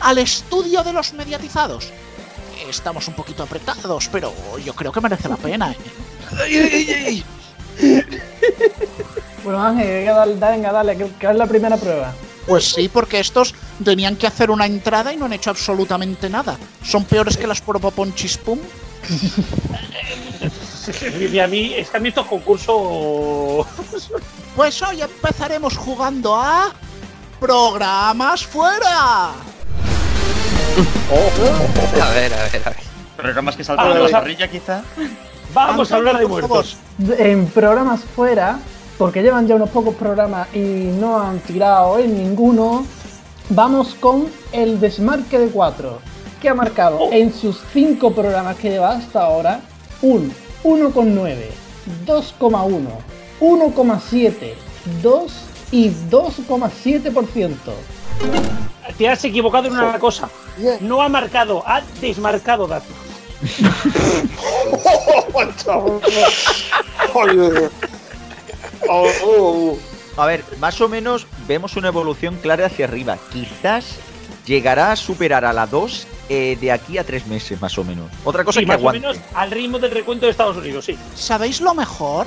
[0.00, 1.92] al estudio de los mediatizados.
[2.68, 4.32] Estamos un poquito apretados, pero
[4.64, 5.74] yo creo que merece la pena.
[6.48, 7.22] ¿eh?
[9.44, 12.14] Bueno, Ángel, venga, dale, venga, dale, que, es la primera prueba.
[12.46, 13.54] Pues sí, porque estos
[13.84, 16.56] tenían que hacer una entrada y no han hecho absolutamente nada.
[16.82, 18.58] Son peores que las Pum.
[21.32, 23.66] Y a mí, es que a mí estos concursos.
[24.54, 26.74] Pues hoy empezaremos jugando a
[27.40, 29.32] programas fuera.
[32.02, 32.76] A ver, a ver, a ver.
[33.16, 34.82] Programas que saltan de Vamos la a- parrilla, quizá.
[35.52, 36.76] Vamos a hablar de muertos.
[37.18, 38.58] En programas fuera,
[38.98, 40.58] porque llevan ya unos pocos programas y
[40.98, 42.84] no han tirado en ninguno,
[43.50, 45.98] vamos con el desmarque de 4,
[46.42, 49.60] que ha marcado en sus 5 programas que lleva hasta ahora
[50.02, 50.32] un
[50.64, 51.36] 1,9,
[52.04, 52.80] 2,1,
[53.40, 54.54] 1,7,
[55.02, 55.32] 2
[55.70, 57.54] y 2,7%.
[58.98, 60.28] Te has equivocado en una cosa.
[60.80, 62.92] No ha marcado, ha desmarcado datos.
[70.16, 73.18] A ver, más o menos vemos una evolución clara hacia arriba.
[73.32, 73.96] Quizás
[74.46, 78.10] llegará a superar a la 2 eh, de aquí a tres meses, más o menos.
[78.24, 80.96] Otra cosa Sí, que más o menos al ritmo del recuento de Estados Unidos, sí.
[81.14, 82.26] ¿Sabéis lo mejor?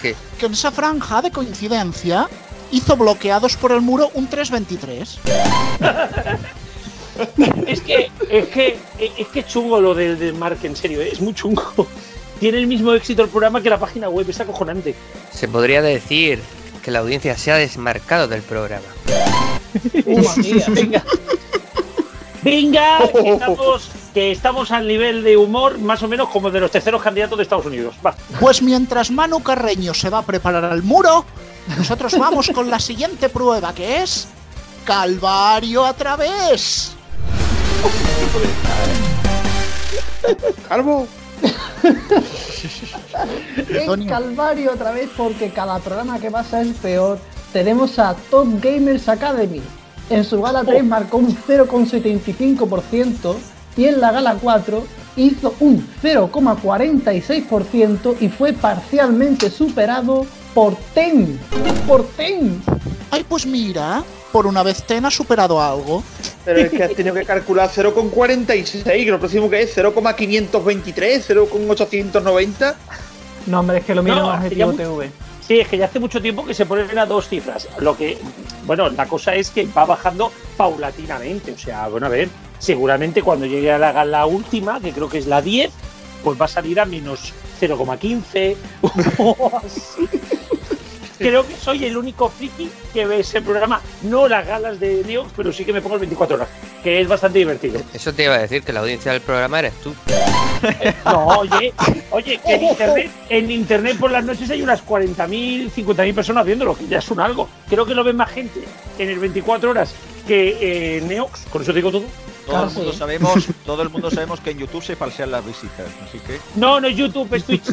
[0.00, 0.14] ¿Qué?
[0.38, 2.28] Que en esa franja de coincidencia
[2.74, 5.18] hizo bloqueados por el muro un 323.
[7.66, 11.10] Es que, es que, es que chungo lo del desmarque, en serio, ¿eh?
[11.12, 11.86] es muy chungo.
[12.40, 14.96] Tiene el mismo éxito el programa que la página web, es acojonante.
[15.32, 16.40] Se podría decir
[16.82, 18.84] que la audiencia se ha desmarcado del programa.
[19.94, 21.04] Venga.
[22.42, 26.70] Venga, que estamos, que estamos al nivel de humor más o menos como de los
[26.70, 27.96] terceros candidatos de Estados Unidos.
[28.04, 28.14] Va.
[28.38, 31.24] Pues mientras Manu Carreño se va a preparar al muro,
[31.76, 34.28] nosotros vamos con la siguiente prueba que es
[34.84, 36.92] Calvario a través.
[40.68, 41.08] Calvo.
[43.68, 47.18] El calvario otra vez porque cada programa que pasa es peor.
[47.52, 49.60] Tenemos a Top Gamers Academy.
[50.10, 53.36] En su gala 3 marcó un 0,75%
[53.76, 61.38] y en la gala 4 hizo un 0,46% y fue parcialmente superado por TEN.
[61.86, 62.60] Por TEN.
[63.10, 64.02] Ay, pues mira,
[64.32, 66.02] por una vez Ten ha superado algo.
[66.44, 72.76] Pero es que has tenido que calcular 0,46, que lo próximo que es 0,523, 0,890.
[73.46, 75.10] No, hombre, es que lo miro No, Objetivo TV.
[75.46, 77.68] Sí, es que ya hace mucho tiempo que se ponen a dos cifras.
[77.78, 78.16] Lo que,
[78.64, 81.52] bueno, la cosa es que va bajando paulatinamente.
[81.52, 85.18] O sea, bueno, a ver, seguramente cuando llegue a la gala última, que creo que
[85.18, 85.70] es la 10,
[86.22, 88.56] pues va a salir a menos 0,15
[89.18, 90.08] o así.
[91.18, 93.80] Creo que soy el único friki que ve ese programa.
[94.02, 96.48] No las galas de Neox, pero sí que me pongo el 24 horas,
[96.82, 97.80] que es bastante divertido.
[97.92, 99.94] Eso te iba a decir que la audiencia del programa eres tú.
[101.04, 101.74] No, oye,
[102.10, 106.74] oye, que en internet, en internet por las noches hay unas 40.000, 50.000 personas viéndolo,
[106.74, 107.50] que ya es un algo.
[107.68, 108.64] Creo que lo ven más gente
[108.98, 109.94] en el 24 horas
[110.26, 112.04] que en Neox, con eso te digo todo.
[112.46, 115.86] Todo el mundo sabemos, todo el mundo sabemos que en YouTube se falsean las visitas,
[116.06, 117.66] así que No, no es YouTube, es Twitch.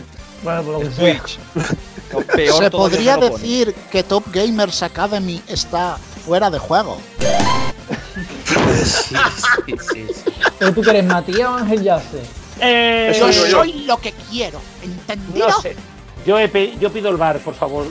[0.43, 1.19] Bueno, por lo que es sea.
[1.21, 1.39] Twitch.
[2.11, 6.99] Lo peor Se podría no decir que Top Gamers Academy está fuera de juego.
[8.83, 9.15] Sí,
[9.65, 10.31] sí, sí, sí.
[10.59, 12.21] ¿Pero tú que eres Matías o Ángel Yace?
[12.59, 15.47] Eh, Yo yo- soy lo que quiero, ¿entendido?
[15.49, 15.75] No sé.
[16.25, 17.87] Yo, he yo pido el bar, por favor.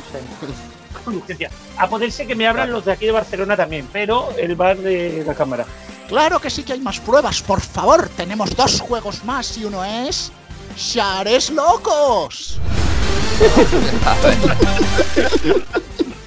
[1.78, 4.76] A poder ser que me abran los de aquí de Barcelona también, pero el bar
[4.76, 5.64] de la cámara.
[6.08, 8.08] Claro que sí que hay más pruebas, por favor.
[8.16, 10.30] Tenemos dos juegos más y uno es.
[10.80, 12.58] ¡Shares locos!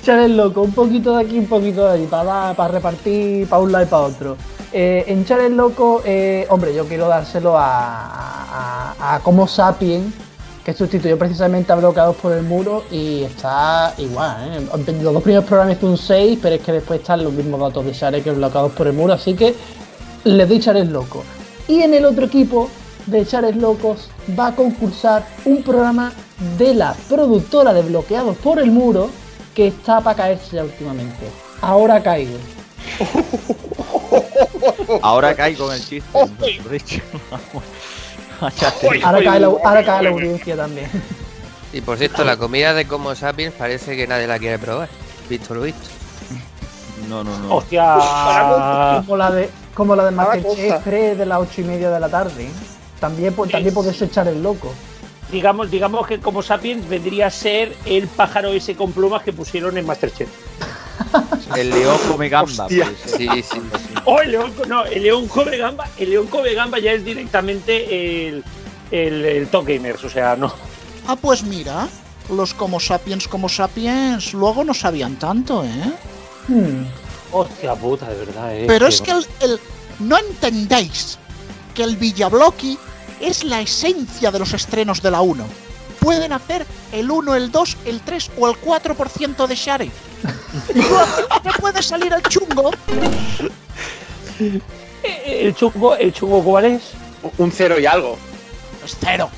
[0.05, 3.71] Chales loco, un poquito de aquí, un poquito de allí, para, para repartir para un
[3.71, 4.37] lado y para otro.
[4.71, 10.13] Eh, en Chales loco, eh, hombre, yo quiero dárselo a, a, a Como Sapien,
[10.63, 14.37] que sustituyó precisamente a Bloqueados por el Muro y está igual.
[14.53, 14.67] ¿eh?
[15.01, 17.83] Los dos primeros programas hizo un 6, pero es que después están los mismos datos
[17.83, 19.55] de Chales que Bloqueados por el Muro, así que
[20.25, 21.23] les doy Chales loco.
[21.67, 22.69] Y en el otro equipo
[23.05, 26.13] de Chales Locos va a concursar un programa
[26.57, 29.09] de la productora de Bloqueados por el Muro
[29.53, 31.29] que está para caerse ya últimamente.
[31.61, 32.37] Ahora caigo.
[35.01, 37.03] Ahora caigo en el chiste.
[39.03, 40.89] Ahora cae la, ahora cae la audiencia también.
[41.71, 44.89] Y por cierto, la comida de Como Sapiens parece que nadie la quiere probar.
[45.29, 45.89] Visto lo visto.
[47.09, 47.55] No, no, no.
[47.55, 47.97] Hostia.
[49.05, 50.81] Como la de, como la de Masterchef cosa.
[50.83, 52.47] 3 de las 8 y media de la tarde.
[53.03, 54.73] También, po- también puedes echar el loco.
[55.29, 59.77] Digamos, digamos que como Sapiens vendría a ser el pájaro ese con plumas que pusieron
[59.77, 60.29] en Masterchef.
[61.57, 62.65] El león come gamba.
[62.67, 63.17] Puede ser.
[63.19, 63.59] Sí, sí.
[64.05, 68.27] O el león, no, el león come gamba, el león come gamba ya es directamente
[68.29, 68.43] el,
[68.89, 70.53] el, el Top Gamers, o sea, no.
[71.07, 71.89] Ah, pues mira,
[72.29, 75.91] los como sapiens como sapiens luego no sabían tanto, ¿eh?
[76.47, 76.85] Hmm.
[77.33, 78.63] Hostia puta, de verdad, eh.
[78.65, 79.59] Pero es que el, el-
[79.99, 81.17] no entendéis
[81.75, 82.77] que el Villabloqui
[83.23, 85.45] es la esencia de los estrenos de la 1.
[85.99, 89.91] Pueden hacer el 1, el 2, el 3 o el 4% de Share.
[91.43, 92.71] ¿Qué puede salir el chungo?
[95.03, 96.81] El chungo, el chungo ¿cuál es?
[97.37, 98.17] Un cero y algo.
[98.83, 99.29] Es cero.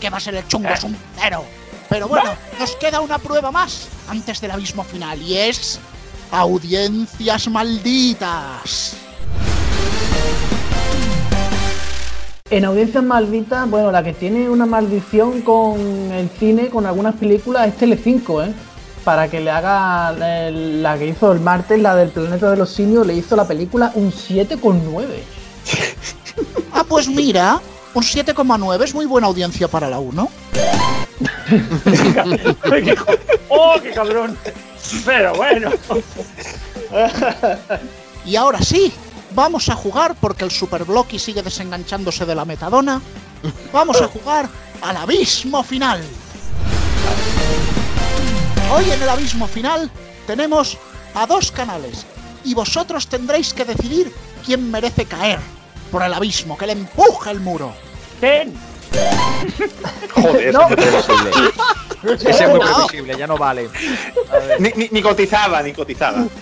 [0.00, 0.68] ¿Qué va a ser el chungo?
[0.70, 1.44] Es un cero.
[1.90, 5.78] Pero bueno, nos queda una prueba más antes del abismo final y es
[6.30, 8.96] audiencias malditas.
[12.50, 15.80] En audiencias malditas, bueno, la que tiene una maldición con
[16.12, 18.52] el cine, con algunas películas, es Telecinco, ¿eh?
[19.02, 20.10] Para que le haga
[20.48, 23.48] el- la que hizo el martes, la del planeta de los simios, le hizo la
[23.48, 25.22] película un 7,9.
[26.74, 27.62] Ah, pues mira,
[27.94, 30.28] un 7,9 es muy buena audiencia para la 1.
[33.48, 34.36] ¡Oh, qué cabrón!
[35.06, 35.70] Pero bueno.
[38.26, 38.92] Y ahora sí,
[39.34, 43.00] vamos a jugar porque el Super Blocky sigue desenganchándose de la metadona.
[43.72, 44.48] Vamos a jugar
[44.82, 46.02] al abismo final.
[48.72, 49.90] Hoy en el abismo final
[50.26, 50.78] tenemos
[51.14, 52.06] a dos canales
[52.44, 54.12] y vosotros tendréis que decidir
[54.44, 55.38] quién merece caer
[55.90, 57.72] por el abismo, que le empuje el muro.
[58.20, 58.54] ¡Ten!
[60.14, 60.68] Joder, No.
[60.68, 61.30] eso es posible.
[62.30, 62.66] Ese es muy No.
[62.74, 63.68] previsible, ya no vale.
[64.58, 66.24] Ni- ni cotizaba, ni cotizaba.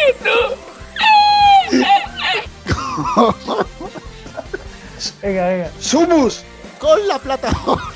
[5.22, 5.70] Venga, venga.
[5.80, 6.42] ¡Sumus!
[6.78, 7.92] Con la plataforma.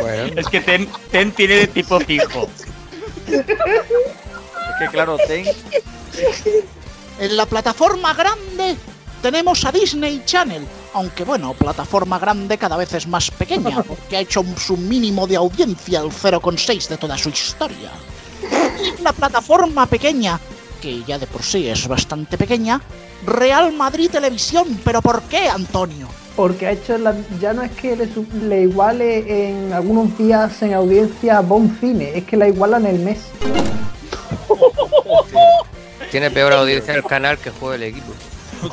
[0.00, 2.48] Bueno, Es que Ten, ten tiene de tipo fijo.
[3.28, 3.44] Es
[4.78, 5.44] que claro, ten.
[7.18, 8.76] En la plataforma grande
[9.20, 14.20] tenemos a Disney Channel, aunque bueno, plataforma grande cada vez es más pequeña, porque ha
[14.20, 17.90] hecho un- su mínimo de audiencia, el 0,6 de toda su historia.
[18.82, 20.40] Y en la plataforma pequeña,
[20.82, 22.80] que ya de por sí es bastante pequeña,
[23.24, 24.80] Real Madrid Televisión.
[24.84, 26.08] ¿Pero por qué, Antonio?
[26.34, 27.96] Porque ha hecho la- ya no es que
[28.42, 32.98] le, iguale en algunos días en audiencia a Bon Cine, es que la igualan el
[32.98, 33.18] mes.
[36.10, 38.12] tiene peor audiencia el canal que juega el equipo.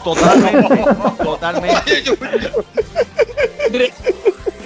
[0.04, 0.84] Totalmente,
[1.24, 2.04] totalmente.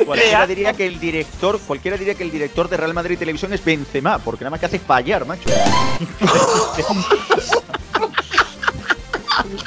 [0.06, 3.64] Cualquiera diría que el director, cualquiera diría que el director de Real Madrid Televisión es
[3.64, 5.50] Benzema, porque nada más que hace fallar, macho.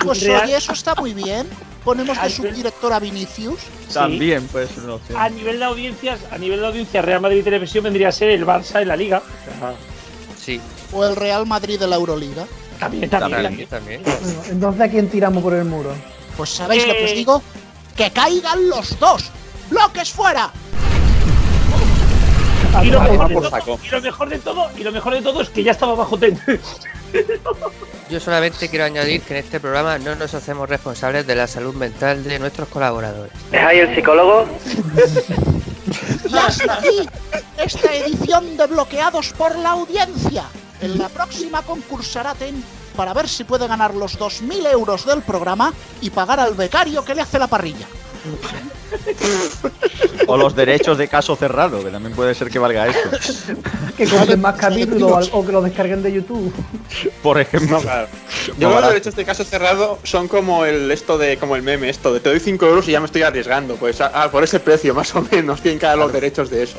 [0.03, 1.47] Pues oye, eso está muy bien.
[1.85, 3.61] Ponemos de subdirector a Vinicius.
[3.93, 5.19] También puede ser una opción.
[5.21, 8.45] A nivel de audiencias, a nivel de audiencia, Real Madrid Televisión vendría a ser el
[8.47, 9.23] Barça en la liga.
[10.41, 10.61] Sí,
[10.93, 12.45] O el Real Madrid de la Euroliga.
[12.79, 13.43] también, también.
[13.43, 14.03] también, también.
[14.03, 15.91] Bueno, entonces a quién tiramos por el muro.
[16.37, 17.15] Pues ¿sabéis lo que os Eh.
[17.15, 17.43] digo?
[17.97, 19.31] ¡Que caigan los dos!
[19.71, 20.51] ¡Bloques fuera!
[22.83, 25.23] Y lo, Ah, mejor de todo, y lo mejor de todo, y lo mejor de
[25.23, 26.39] todo es que ya estaba bajo ten.
[28.11, 31.75] Yo solamente quiero añadir que en este programa no nos hacemos responsables de la salud
[31.75, 33.33] mental de nuestros colaboradores.
[33.51, 34.47] ¿Es ahí el psicólogo?
[36.29, 37.09] Y hasta aquí
[37.57, 40.45] esta edición de Bloqueados por la Audiencia.
[40.81, 42.63] En la próxima concursará Ten
[42.97, 47.15] para ver si puede ganar los 2.000 euros del programa y pagar al becario que
[47.15, 47.87] le hace la parrilla.
[50.27, 52.99] O los derechos de caso cerrado, que también puede ser que valga eso.
[53.97, 56.53] Que compren más capítulos o que lo descarguen de YouTube.
[57.23, 57.81] Por ejemplo.
[57.81, 58.09] claro.
[58.47, 61.63] Yo creo que los derechos de caso cerrado son como el esto de como el
[61.63, 63.77] meme esto de te doy 5 euros y ya me estoy arriesgando.
[63.77, 66.77] Pues ah, por ese precio más o menos tienen que dar los derechos de eso.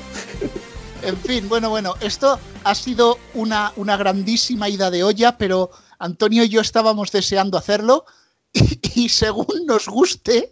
[1.04, 6.44] En fin, bueno, bueno, esto ha sido una, una grandísima ida de olla, pero Antonio
[6.44, 8.06] y yo estábamos deseando hacerlo
[8.54, 10.50] y, y según nos guste,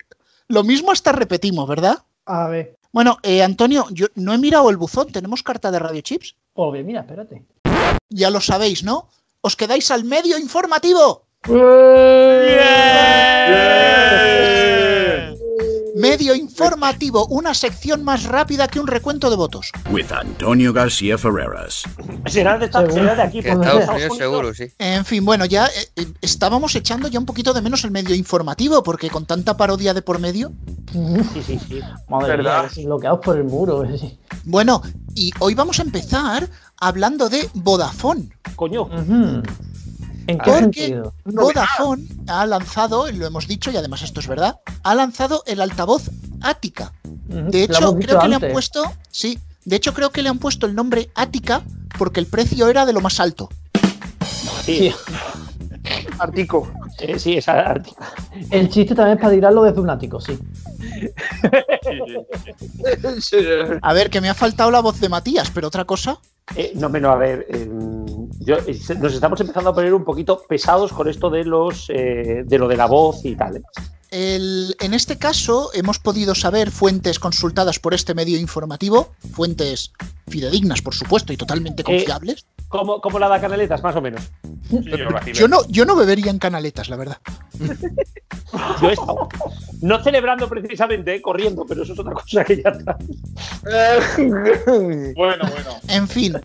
[0.48, 2.00] lo mismo hasta repetimos, ¿verdad?
[2.26, 2.76] A ver.
[2.92, 6.36] Bueno, eh, Antonio, yo no he mirado el buzón, ¿tenemos carta de Radio Chips?
[6.54, 7.44] Joder, mira, espérate.
[8.10, 9.10] Ya lo sabéis, ¿no?
[9.42, 11.24] Os quedáis al medio informativo.
[16.10, 19.72] Medio informativo, una sección más rápida que un recuento de votos.
[19.92, 21.84] With Antonio García Ferreras.
[22.28, 23.42] Será de, esta- será de aquí.
[23.42, 24.66] Por Estados seguro, sí.
[24.80, 28.16] En fin, bueno, ya eh, eh, estábamos echando ya un poquito de menos el medio
[28.16, 30.52] informativo, porque con tanta parodia de por medio.
[31.34, 31.80] Sí, sí, sí.
[32.10, 32.70] Madre ¿Verdad?
[32.76, 33.84] mía, bloqueados por el muro.
[33.98, 34.18] sí.
[34.46, 34.82] Bueno,
[35.16, 36.48] y hoy vamos a empezar
[36.80, 38.30] hablando de Vodafone.
[38.56, 38.88] Coño.
[40.28, 41.14] ¿En qué Porque sentido?
[41.26, 46.10] Vodafone ha lanzado, lo hemos dicho y además esto es verdad, ha lanzado el altavoz
[46.42, 46.94] Ática.
[47.28, 50.66] De hecho, creo que le han puesto, sí, de hecho creo que le han puesto
[50.66, 51.64] el nombre Ática
[51.98, 53.50] porque el precio era de lo más alto.
[54.64, 54.94] Sí.
[56.20, 56.72] Artico.
[56.98, 58.04] Sí, sí, es Ártico.
[58.52, 60.38] El chiste también es para tirarlo desde un ático, sí.
[63.82, 66.18] A ver, que me ha faltado la voz de Matías, pero otra cosa.
[66.56, 67.68] Eh, no, menos, a ver, eh,
[68.40, 72.44] yo- eh, nos estamos empezando a poner un poquito pesados con esto de los eh,
[72.46, 73.64] de lo de la voz y tal.
[74.12, 74.36] ¿Eh?
[74.36, 79.92] El- en este caso hemos podido saber fuentes consultadas por este medio informativo, fuentes
[80.28, 82.46] fidedignas, por supuesto, y totalmente confiables.
[82.68, 84.22] Como, como la de Canaletas, más o menos.
[85.34, 87.18] Yo no, yo no bebería en canaletas, la verdad.
[88.82, 89.30] Yo he estado.
[89.82, 92.98] No celebrando precisamente, eh, corriendo, pero eso es otra cosa que ya está.
[94.18, 95.80] bueno, bueno.
[95.90, 96.38] En fin.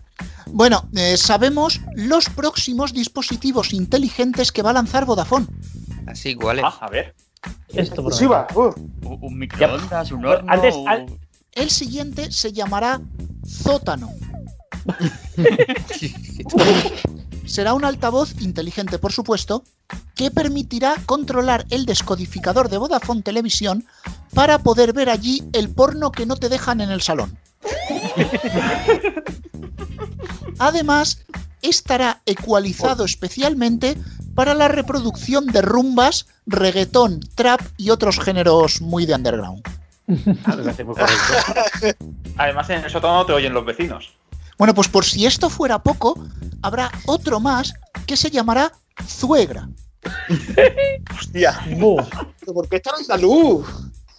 [0.47, 5.47] Bueno, eh, sabemos los próximos dispositivos inteligentes que va a lanzar Vodafone.
[6.07, 6.65] Así iguales.
[6.67, 7.15] Ah, a ver.
[7.69, 8.47] Esto, Exclusiva.
[8.55, 8.71] Uh.
[9.03, 10.51] Un, un microondas, un horno.
[10.51, 11.05] Antes, un- al-
[11.53, 13.01] El siguiente se llamará
[13.47, 14.09] Zótano.
[17.45, 19.63] Será un altavoz inteligente, por supuesto,
[20.15, 23.85] que permitirá controlar el descodificador de Vodafone Televisión
[24.33, 27.37] para poder ver allí el porno que no te dejan en el salón.
[30.59, 31.23] Además,
[31.61, 33.97] estará ecualizado especialmente
[34.35, 39.61] para la reproducción de rumbas, reggaetón, trap y otros géneros muy de underground.
[40.43, 42.05] Ah, me parece muy correcto.
[42.37, 44.11] Además, en el sótano te oyen los vecinos.
[44.57, 46.21] Bueno, pues por si esto fuera poco,
[46.61, 47.73] habrá otro más
[48.05, 48.73] que se llamará
[49.07, 49.69] Zuegra.
[51.17, 51.59] Hostia.
[51.79, 52.01] Buh.
[52.39, 53.65] ¿Pero ¿Por qué está andaluz?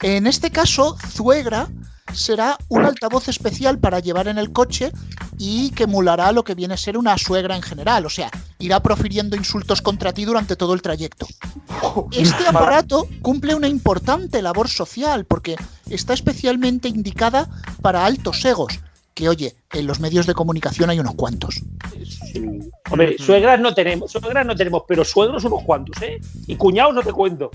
[0.02, 1.68] En este caso, Zuegra
[2.12, 4.90] será un altavoz especial para llevar en el coche
[5.38, 8.28] y que emulará lo que viene a ser una suegra en general, o sea,
[8.58, 11.26] irá profiriendo insultos contra ti durante todo el trayecto.
[12.10, 15.56] Este aparato cumple una importante labor social porque
[15.88, 17.48] está especialmente indicada
[17.80, 18.80] para altos egos,
[19.14, 21.62] que oye, en los medios de comunicación hay unos cuantos.
[22.90, 26.20] Hombre, suegras no tenemos, suegras no tenemos, pero suegros unos cuantos, ¿eh?
[26.46, 27.50] Y cuñados no te cuento.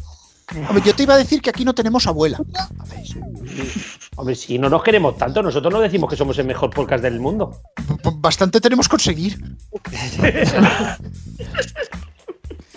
[0.55, 2.39] Hombre, yo te iba a decir que aquí no tenemos abuela.
[4.15, 7.19] Hombre, si no nos queremos tanto, nosotros no decimos que somos el mejor podcast del
[7.19, 7.59] mundo.
[8.15, 9.57] Bastante tenemos que conseguir.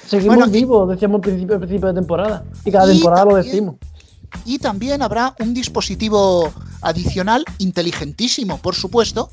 [0.06, 2.44] Seguimos Bueno, y- vivos, decíamos al principio, al principio de temporada.
[2.64, 3.74] Y cada Y temporada lo también- decimos.
[4.44, 6.52] Y también habrá un dispositivo
[6.82, 9.30] adicional, inteligentísimo, por supuesto,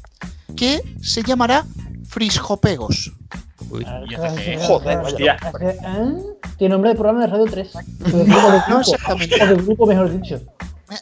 [0.56, 1.66] que se llamará
[2.08, 3.12] Frisjopegos.
[3.70, 5.38] Joder, hostia.
[5.62, 6.14] ¿Eh?
[6.58, 7.72] Tiene nombre de programa de Radio 3.
[7.76, 9.44] O de grupo, de No exactamente.
[9.44, 10.42] O de grupo, mejor dicho.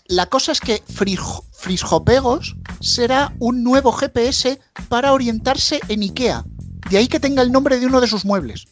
[0.07, 4.59] La cosa es que Frisj- Frisjopegos será un nuevo GPS
[4.89, 6.43] para orientarse en IKEA.
[6.89, 8.68] De ahí que tenga el nombre de uno de sus muebles.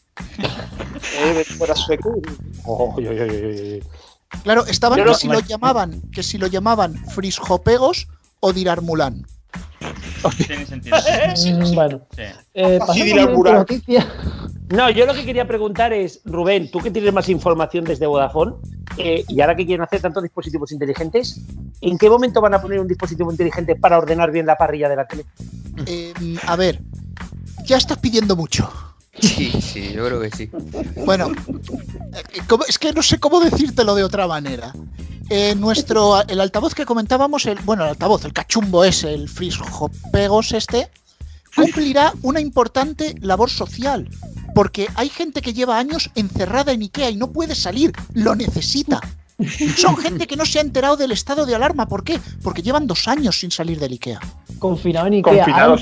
[4.44, 8.08] Claro, estaban que si lo llamaban, que si lo llamaban Frisjopegos
[8.40, 9.26] o Dirar Mulan.
[10.48, 10.98] Tiene sentido.
[11.74, 12.22] Bueno, Sí.
[12.54, 12.80] eh,
[13.44, 14.08] noticia.
[14.70, 18.54] No, yo lo que quería preguntar es, Rubén, tú que tienes más información desde Vodafone,
[18.98, 21.42] eh, y ahora que quieren hacer tantos dispositivos inteligentes,
[21.82, 24.96] ¿en qué momento van a poner un dispositivo inteligente para ordenar bien la parrilla de
[24.96, 25.26] la tele?
[25.86, 26.14] Eh,
[26.48, 26.80] a ver,
[27.66, 28.72] ya estás pidiendo mucho.
[29.20, 30.50] Sí, sí, yo creo que sí.
[31.06, 31.32] Bueno,
[32.14, 34.74] eh, ¿cómo- es que no sé cómo decírtelo de otra manera.
[35.30, 39.30] Eh, nuestro, el altavoz que comentábamos, el, bueno, el altavoz, el cachumbo ese, el
[40.12, 40.90] Pegos este,
[41.56, 44.10] cumplirá una importante labor social.
[44.54, 49.02] Porque hay gente que lleva años encerrada en Ikea y no puede salir, lo necesita.
[49.78, 51.88] Son gente que no se ha enterado del estado de alarma.
[51.88, 52.20] ¿Por qué?
[52.44, 54.20] Porque llevan dos años sin salir del Ikea.
[54.60, 55.46] Confinado en Ikea.
[55.46, 55.82] Confinados,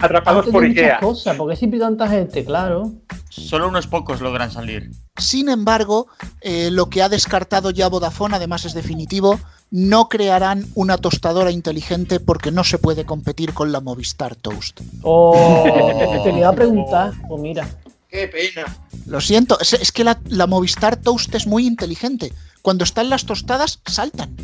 [0.00, 1.00] atrapados por Ikea.
[1.00, 2.92] cosas, porque siempre tanta gente, claro.
[3.30, 4.90] Solo unos pocos logran salir.
[5.16, 6.08] Sin embargo,
[6.40, 9.40] eh, lo que ha descartado ya Vodafone, además es definitivo,
[9.70, 14.80] no crearán una tostadora inteligente porque no se puede competir con la Movistar Toast.
[15.02, 15.64] Oh,
[16.24, 17.12] te le iba a preguntar.
[17.28, 17.68] Pues mira.
[18.08, 18.66] Qué pena.
[19.06, 22.32] Lo siento, es, es que la, la Movistar Toast es muy inteligente.
[22.62, 24.36] Cuando están las tostadas, saltan.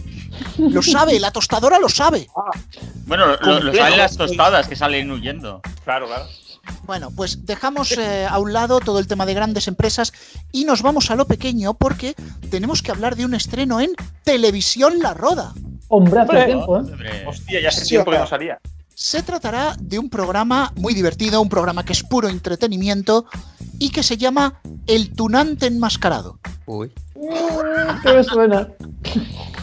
[0.58, 2.28] Lo sabe, la tostadora lo sabe.
[3.06, 5.60] Bueno, lo, saben las tostadas que salen huyendo.
[5.84, 6.26] Claro, claro.
[6.84, 10.12] Bueno, pues dejamos eh, a un lado todo el tema de grandes empresas
[10.52, 12.14] y nos vamos a lo pequeño porque
[12.50, 13.90] tenemos que hablar de un estreno en
[14.24, 15.52] Televisión La Roda.
[15.88, 16.46] Hombre, hace Hombre.
[16.46, 17.24] tiempo, ¿eh?
[17.26, 18.58] Hostia, ya hace tiempo que no salía.
[18.98, 23.26] Se tratará de un programa muy divertido, un programa que es puro entretenimiento
[23.78, 26.38] y que se llama El Tunante Enmascarado.
[26.64, 26.90] Uy.
[28.02, 28.66] ¿Qué me suena?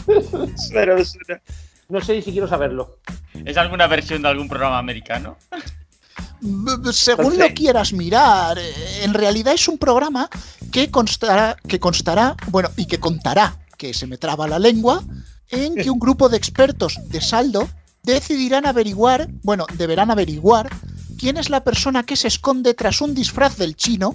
[0.72, 1.42] Pero suena.
[1.88, 3.00] No sé si quiero saberlo.
[3.44, 5.36] ¿Es alguna versión de algún programa americano?
[6.92, 10.30] Según lo quieras mirar, eh, en realidad es un programa
[10.70, 15.02] que constará, que constará, bueno, y que contará, que se me traba la lengua,
[15.48, 17.68] en que un grupo de expertos de saldo
[18.04, 20.70] decidirán averiguar, bueno, deberán averiguar
[21.18, 24.14] quién es la persona que se esconde tras un disfraz del chino,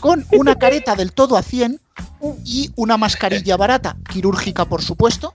[0.00, 1.80] con una careta del todo a 100
[2.44, 5.34] y una mascarilla barata, quirúrgica por supuesto,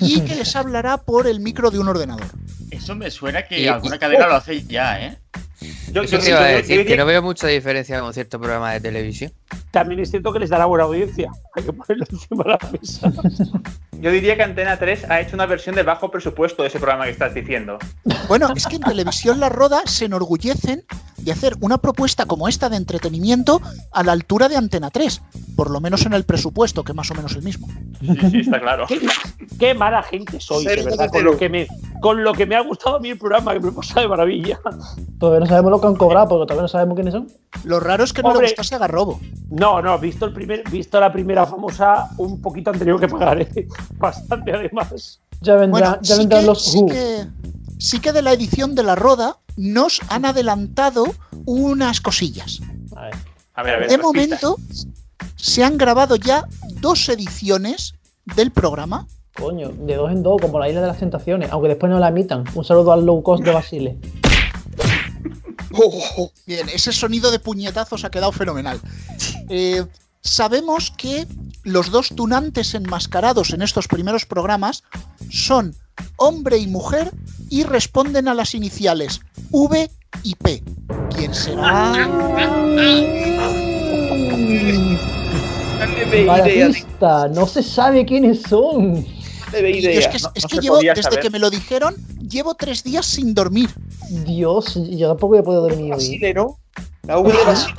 [0.00, 2.26] y que les hablará por el micro de un ordenador.
[2.70, 5.18] Eso me suena que Y- alguna y- cadena lo hace ya, ¿eh?
[5.92, 8.38] Yo, yo- te iba a yo- yo decir, que no veo mucha diferencia con cierto
[8.38, 9.32] programa de televisión.
[9.70, 11.30] También es cierto que les dará buena audiencia.
[11.54, 13.12] Hay que ponerlo encima de la mesa.
[14.00, 17.04] Yo diría que Antena 3 ha hecho una versión de bajo presupuesto de ese programa
[17.04, 17.78] que estás diciendo.
[18.28, 20.84] Bueno, es que en Televisión La Roda se enorgullecen
[21.16, 23.60] de hacer una propuesta como esta de entretenimiento
[23.92, 25.20] a la altura de Antena 3,
[25.56, 27.66] por lo menos en el presupuesto, que es más o menos el mismo.
[28.00, 28.86] Sí, sí, está claro.
[28.86, 29.00] Qué,
[29.58, 30.96] qué mala gente soy, de verdad.
[30.96, 31.32] Con entero.
[31.32, 31.66] lo, que me,
[32.00, 34.60] con lo que me ha gustado a mí el programa, que me pasa de maravilla.
[35.18, 37.26] Todavía no sabemos lo que han cobrado, porque todavía no sabemos quiénes son.
[37.64, 38.46] Lo raro es que no Hombre.
[38.46, 39.20] le gustase a Garrobo.
[39.50, 43.40] No, no, visto, el primer, visto la primera famosa, un poquito han tenido que pagar,
[43.40, 43.68] ¿eh?
[43.98, 45.20] Bastante además.
[45.40, 47.26] Ya vendrán, Bueno, ya sí vendrán que, los sí, que,
[47.78, 51.06] sí que de la edición de La Roda nos han adelantado
[51.46, 52.60] unas cosillas.
[52.94, 53.14] A ver.
[53.54, 53.88] A ver, a ver.
[53.88, 54.56] De momento
[55.36, 56.46] se han grabado ya
[56.80, 57.94] dos ediciones
[58.36, 59.06] del programa.
[59.34, 62.08] Coño, de dos en dos, como la isla de las tentaciones, aunque después no la
[62.08, 62.44] emitan.
[62.54, 63.98] Un saludo al low cost de Basile.
[65.72, 68.80] Oh, Bien, ese sonido de puñetazos ha quedado fenomenal.
[69.48, 69.84] Eh,
[70.22, 71.26] sabemos que
[71.64, 74.84] los dos tunantes enmascarados en estos primeros programas
[75.30, 75.74] son
[76.16, 77.12] hombre y mujer
[77.50, 79.90] y responden a las iniciales V
[80.22, 80.62] y P.
[81.14, 81.92] ¿Quién será?
[86.44, 89.04] pista, no se sabe quiénes son.
[89.52, 89.58] Yo
[89.90, 91.20] es que, No- es no que se llevo, desde saber.
[91.20, 91.94] que me lo dijeron,
[92.28, 93.70] llevo tres días sin dormir.
[94.10, 95.98] Dios, yo tampoco voy a poder dormir hoy.
[95.98, 96.58] Basile, ¿no?
[97.02, 97.74] La V de Basile.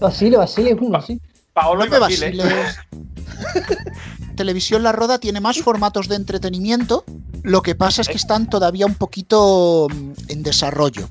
[0.00, 1.20] Basile, Basile, uno, sí.
[1.52, 2.44] Paolo No y Basile.
[4.36, 7.04] Televisión La Roda tiene más formatos de entretenimiento,
[7.42, 11.08] lo que pasa es que están todavía un poquito mm, en desarrollo.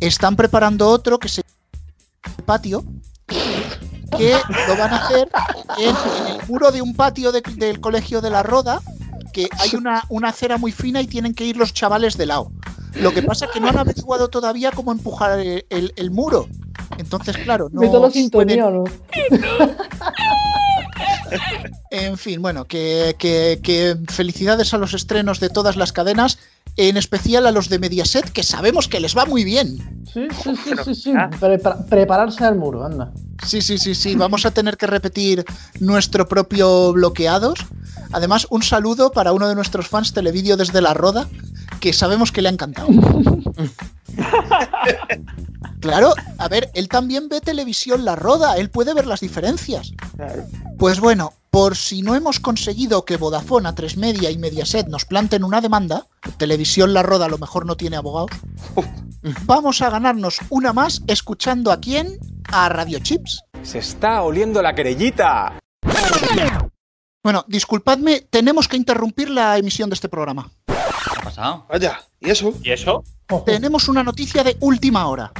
[0.00, 1.42] Están preparando otro que se
[2.36, 2.84] el patio,
[3.26, 4.34] que
[4.66, 5.28] lo van a hacer
[5.78, 8.80] en, en el muro de un patio de- del colegio de La Roda,
[9.32, 12.52] que hay una, una acera muy fina y tienen que ir los chavales de lado.
[12.94, 16.48] Lo que pasa es que no han averiguado todavía cómo empujar el, el- el muro.
[16.98, 18.84] Entonces, claro, no Meto la pueden- sintonía, ¿o ¿no?
[21.90, 26.38] en fin, bueno, que, que- que felicidades a los estrenos de todas las cadenas,
[26.76, 30.04] en especial a los de Mediaset, que sabemos que les va muy bien.
[30.12, 31.12] Sí, sí, sí, sí, sí.
[31.40, 33.12] Prepara- prepararse al muro, anda.
[33.46, 35.44] Sí, sí, sí, sí, vamos a tener que repetir
[35.80, 37.58] nuestro propio bloqueados.
[38.12, 41.28] Además, un saludo para uno de nuestros fans Televideo desde La Roda,
[41.80, 42.88] que sabemos que le ha encantado.
[45.80, 49.92] Claro, a ver, él también ve televisión La Roda, él puede ver las diferencias.
[50.78, 55.42] Pues bueno, por si no hemos conseguido que Vodafone, A3 Media y Mediaset nos planten
[55.42, 56.06] una demanda,
[56.36, 58.30] Televisión La Roda a lo mejor no tiene abogados,
[59.44, 62.18] vamos a ganarnos una más escuchando a quién?
[62.52, 63.42] A Radio Chips.
[63.62, 65.58] Se está oliendo la querellita.
[67.22, 70.50] Bueno, disculpadme, tenemos que interrumpir la emisión de este programa.
[71.68, 72.52] Vaya, ¿y eso?
[72.62, 73.02] ¿Y eso?
[73.46, 75.32] Tenemos una noticia de última hora.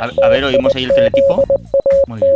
[0.00, 1.42] A, a ver, oímos ahí el teletipo.
[2.06, 2.32] Muy bien.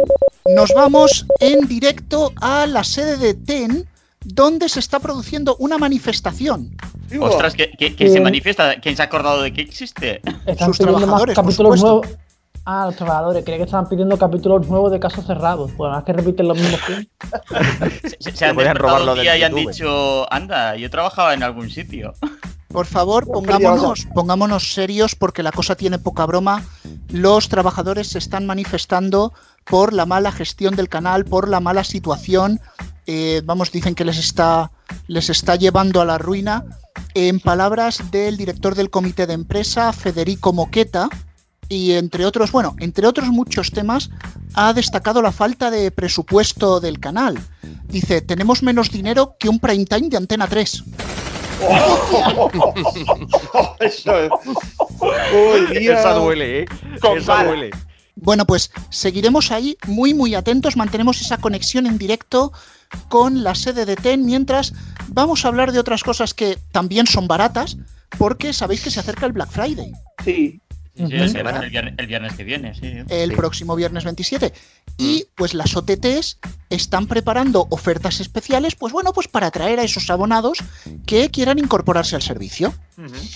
[0.54, 3.88] Nos vamos en directo a la sede de TEN,
[4.24, 6.76] donde se está produciendo una manifestación.
[7.20, 8.80] Ostras, que, que- que se manifiesta.
[8.80, 10.20] ¿Quién se ha acordado de que existe?
[10.46, 11.86] Están Sus más trabajadores, por capítulos supuesto.
[12.02, 12.21] nuevos.
[12.64, 13.44] Ah, los trabajadores.
[13.44, 15.70] Creía que estaban pidiendo capítulos nuevos de casos cerrados.
[15.76, 17.08] Pues más que repiten los mismos films.
[18.20, 21.70] Se, se han despertado un del día y han dicho, anda, yo trabajaba en algún
[21.70, 22.14] sitio.
[22.68, 26.64] Por favor, pongámonos, pongámonos serios porque la cosa tiene poca broma.
[27.10, 29.32] Los trabajadores se están manifestando
[29.64, 32.60] por la mala gestión del canal, por la mala situación.
[33.06, 34.70] Eh, vamos, dicen que les está,
[35.06, 36.64] les está llevando a la ruina.
[37.14, 41.10] En palabras del director del comité de empresa, Federico Moqueta,
[41.72, 44.10] y entre otros, bueno, entre otros muchos temas,
[44.52, 47.38] ha destacado la falta de presupuesto del canal.
[47.84, 50.84] Dice, tenemos menos dinero que un prime time de Antena 3.
[53.80, 54.30] Eso es.
[55.00, 55.98] Uy, Dios.
[55.98, 56.66] Esa duele, ¿eh?
[57.16, 57.70] Esa duele.
[58.16, 62.52] Bueno, pues seguiremos ahí muy muy atentos, mantenemos esa conexión en directo
[63.08, 64.74] con la sede de TEN mientras
[65.08, 67.78] vamos a hablar de otras cosas que también son baratas
[68.18, 69.92] porque sabéis que se acerca el Black Friday
[70.24, 70.61] Sí.
[70.94, 72.80] Sí, el, viernes, el viernes- el viernes que viene, sí.
[73.08, 73.36] el Sí.
[73.36, 74.52] próximo viernes 27
[74.98, 76.38] y pues las OTTs
[76.68, 80.58] están preparando ofertas especiales pues bueno pues para atraer a esos abonados
[81.06, 82.74] que quieran incorporarse al servicio.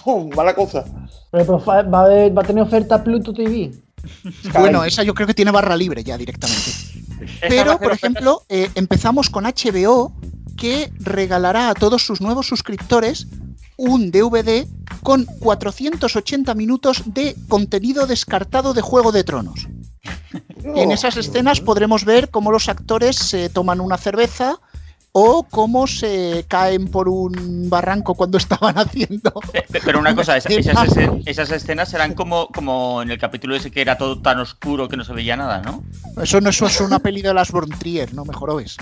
[0.05, 0.85] Uh, mala cosa.
[1.31, 3.73] Pero, pero fa- va, a haber- va a tener oferta Pluto TV.
[4.53, 6.71] Bueno, esa yo creo que tiene barra libre ya directamente.
[7.49, 10.13] Pero, por ejemplo, eh, empezamos con HBO,
[10.57, 13.27] que regalará a todos sus nuevos suscriptores
[13.77, 14.67] un DVD
[15.07, 19.69] con 480 minutos de contenido descartado de Juego de Tronos.
[20.75, 24.59] En esas escenas podremos ver cómo los actores se toman una cerveza
[25.13, 29.31] o cómo se caen por un barranco cuando estaban haciendo.
[29.53, 30.89] Pe- Pero una cosa, esa- esas,
[31.25, 34.97] esas escenas serán como, como en el capítulo ese que era todo tan oscuro que
[34.97, 35.85] no se veía nada, ¿no?
[36.21, 38.77] Eso no eso es una peli de las Von Trier, no mejor ves.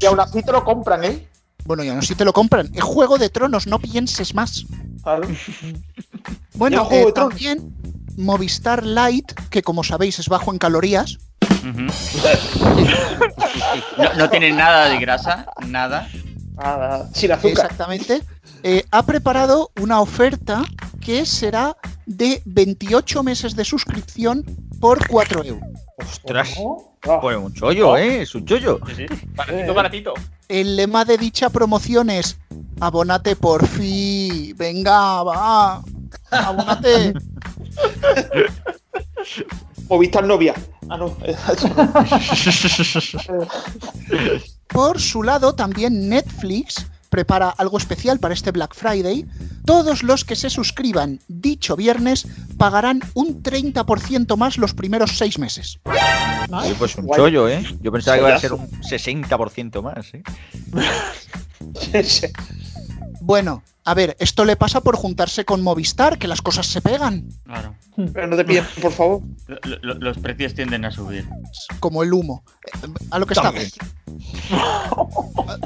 [0.00, 1.28] Y aún así te lo compran, ¿eh?
[1.66, 2.70] Bueno, ya no si te lo compran.
[2.74, 4.64] Es Juego de Tronos, no pienses más.
[5.02, 5.28] Claro.
[6.54, 7.30] Bueno, eh, Tronos.
[7.30, 7.72] también
[8.16, 11.18] Movistar Lite, que como sabéis es bajo en calorías.
[13.96, 16.08] No, no tiene nada de grasa, nada.
[16.56, 17.08] Nada.
[17.14, 17.50] Sin azúcar.
[17.52, 18.22] Exactamente.
[18.62, 20.64] eh, ha preparado una oferta
[21.00, 21.76] que será
[22.06, 24.44] de 28 meses de suscripción
[24.80, 25.68] por 4 euros.
[25.98, 26.56] Ostras.
[27.20, 28.22] Pues un chollo, ¿eh?
[28.22, 28.78] Es un chollo.
[29.34, 30.14] Baratito, baratito.
[30.48, 32.38] El lema de dicha promoción es
[32.80, 34.54] Abónate por fin.
[34.56, 35.82] Venga, va.
[36.30, 37.14] Abónate.
[39.88, 40.54] Movistar novia.
[40.88, 41.16] Ah, no.
[44.68, 49.26] Por su lado, también Netflix prepara algo especial para este Black Friday.
[49.64, 55.78] Todos los que se suscriban dicho viernes pagarán un 30% más los primeros seis meses.
[56.78, 57.18] Pues un Guay.
[57.18, 57.64] chollo, ¿eh?
[57.80, 60.22] Yo pensaba que iba a ser un 60% más, ¿eh?
[63.20, 67.28] Bueno, a ver, esto le pasa por juntarse con Movistar, que las cosas se pegan,
[67.44, 67.74] Claro.
[68.12, 69.22] Pero no te piden, por favor.
[69.46, 71.26] Lo- lo- los precios tienden a subir.
[71.80, 72.44] como el humo.
[72.66, 73.60] Eh, A lo que estamos.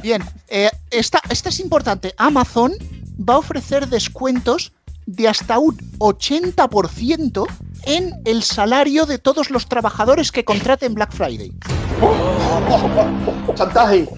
[0.03, 2.15] Bien, eh, esta, esta es importante.
[2.17, 2.73] Amazon
[3.19, 4.73] va a ofrecer descuentos
[5.07, 7.45] de hasta un 80%
[7.87, 11.53] en el salario de todos los trabajadores que contraten Black Friday.
[13.55, 14.09] Chantaje.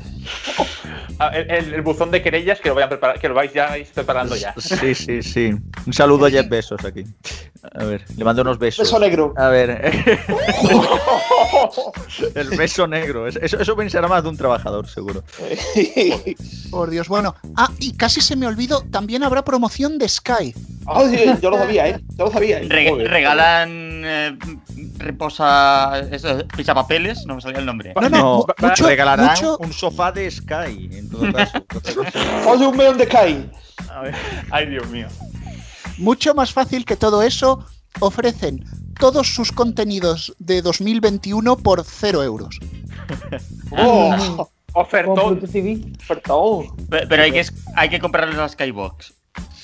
[1.18, 2.90] Ah, El, el- el buzón de querellas que lo, vayan
[3.20, 4.54] que lo vais ya vais preparando ya.
[4.58, 5.54] Sí, sí, sí.
[5.86, 7.04] Un saludo a Jeff Besos aquí.
[7.72, 8.86] A ver, le mando unos besos.
[8.86, 9.32] Beso negro.
[9.36, 9.70] A ver.
[12.34, 13.26] El beso negro.
[13.26, 15.22] Es- Eso, eso pensará más de un trabajador, seguro.
[16.70, 17.34] Por Dios, bueno.
[17.56, 20.52] Ah, y casi se me olvidó, también habrá promoción de Sky.
[20.52, 22.00] Sí, yo lo sabía, ¿eh?
[22.16, 22.58] Yo lo sabía.
[22.60, 22.68] ¿eh?
[22.68, 23.10] Re- Joder.
[23.10, 23.68] regalan
[24.04, 24.38] eh,
[24.98, 27.94] reposa eso, pisapapeles, no me salía el nombre.
[28.00, 31.64] No, no, mucho- regalarán mucho- un sofá de Sky, en todo caso.
[32.48, 33.50] Oye, un melón de Sky.
[33.90, 34.14] A ver.
[34.50, 35.08] Ay, Dios mío.
[35.98, 37.64] Mucho más fácil que todo eso,
[38.00, 38.64] ofrecen
[38.98, 42.58] todos sus contenidos de 2021 por 0 euros.
[43.76, 45.40] Oh, ofertón.
[45.40, 45.80] TV.
[46.00, 46.76] Ofertón.
[46.88, 47.44] Pe- Pero hay que,
[47.76, 49.12] hay que comprarles la Skybox.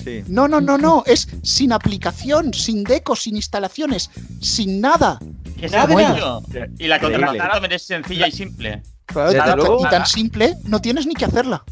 [0.02, 0.24] Sí.
[0.28, 4.10] No, no, no, no, es sin aplicación, sin deco, sin instalaciones,
[4.40, 5.18] sin nada.
[5.58, 6.42] ¿Qué es Nada, eso?
[6.78, 8.82] Y la contratación también es sencilla y simple.
[9.06, 11.62] Claro, Desde tan- luego- y tan simple, no tienes ni que hacerla.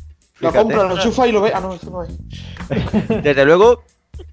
[0.40, 0.58] Lo Fíjate.
[0.58, 1.52] compra, lo enchufa y lo ve.
[1.54, 2.10] Ah, no, eso no es.
[3.22, 3.82] Desde luego,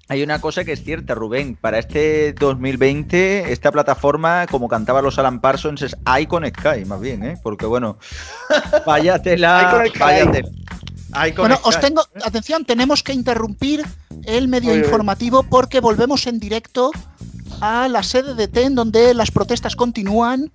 [0.08, 1.56] hay una cosa que es cierta, Rubén.
[1.56, 7.24] Para este 2020, esta plataforma, como cantaban los Alan Parsons, es Icon Sky, más bien,
[7.24, 7.38] ¿eh?
[7.42, 7.98] Porque bueno,
[8.86, 9.98] vaya tela, Icon Sky.
[9.98, 10.48] vaya tela.
[11.28, 13.84] Icon Bueno, os tengo, atención, tenemos que interrumpir
[14.24, 16.90] el medio Oye, informativo porque volvemos en directo
[17.60, 20.52] a la sede de TEN donde las protestas continúan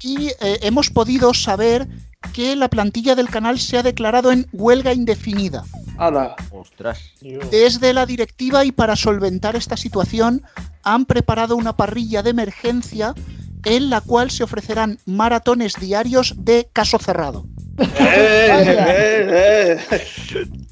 [0.00, 1.88] y eh, hemos podido saber
[2.32, 5.64] que la plantilla del canal se ha declarado en huelga indefinida.
[5.96, 6.36] Ala.
[6.50, 7.00] Ostras.
[7.50, 10.42] Desde la directiva y para solventar esta situación
[10.82, 13.14] han preparado una parrilla de emergencia
[13.64, 17.46] en la cual se ofrecerán maratones diarios de caso cerrado.
[17.78, 19.78] Eh,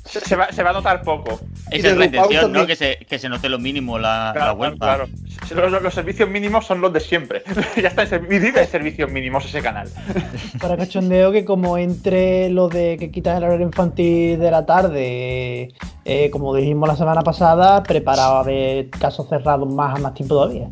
[0.04, 1.40] Se va, se va a notar poco.
[1.70, 2.66] Esa es la intención, ¿no?
[2.66, 4.76] Que se, que se note lo mínimo la, la Claro, huelga.
[4.78, 5.06] claro.
[5.54, 7.42] Los, los servicios mínimos son los de siempre.
[7.82, 9.88] ya está vive de servicios mínimos ese canal.
[10.60, 15.68] Para cachondeo que como entre lo de que quitas el horario infantil de la tarde,
[16.04, 20.68] eh, como dijimos la semana pasada, preparaba ver casos cerrados más a más tiempo todavía.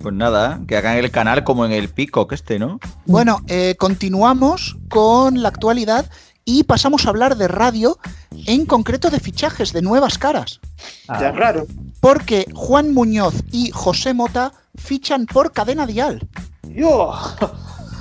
[0.00, 2.78] Pues nada, que hagan el canal como en el Peacock este, ¿no?
[3.06, 6.06] Bueno, eh, continuamos con la actualidad
[6.44, 7.98] y pasamos a hablar de radio,
[8.46, 10.60] en concreto de fichajes de nuevas caras.
[11.08, 11.66] Ya es raro.
[12.00, 16.26] Porque Juan Muñoz y José Mota fichan por cadena dial.
[16.62, 17.12] Yo.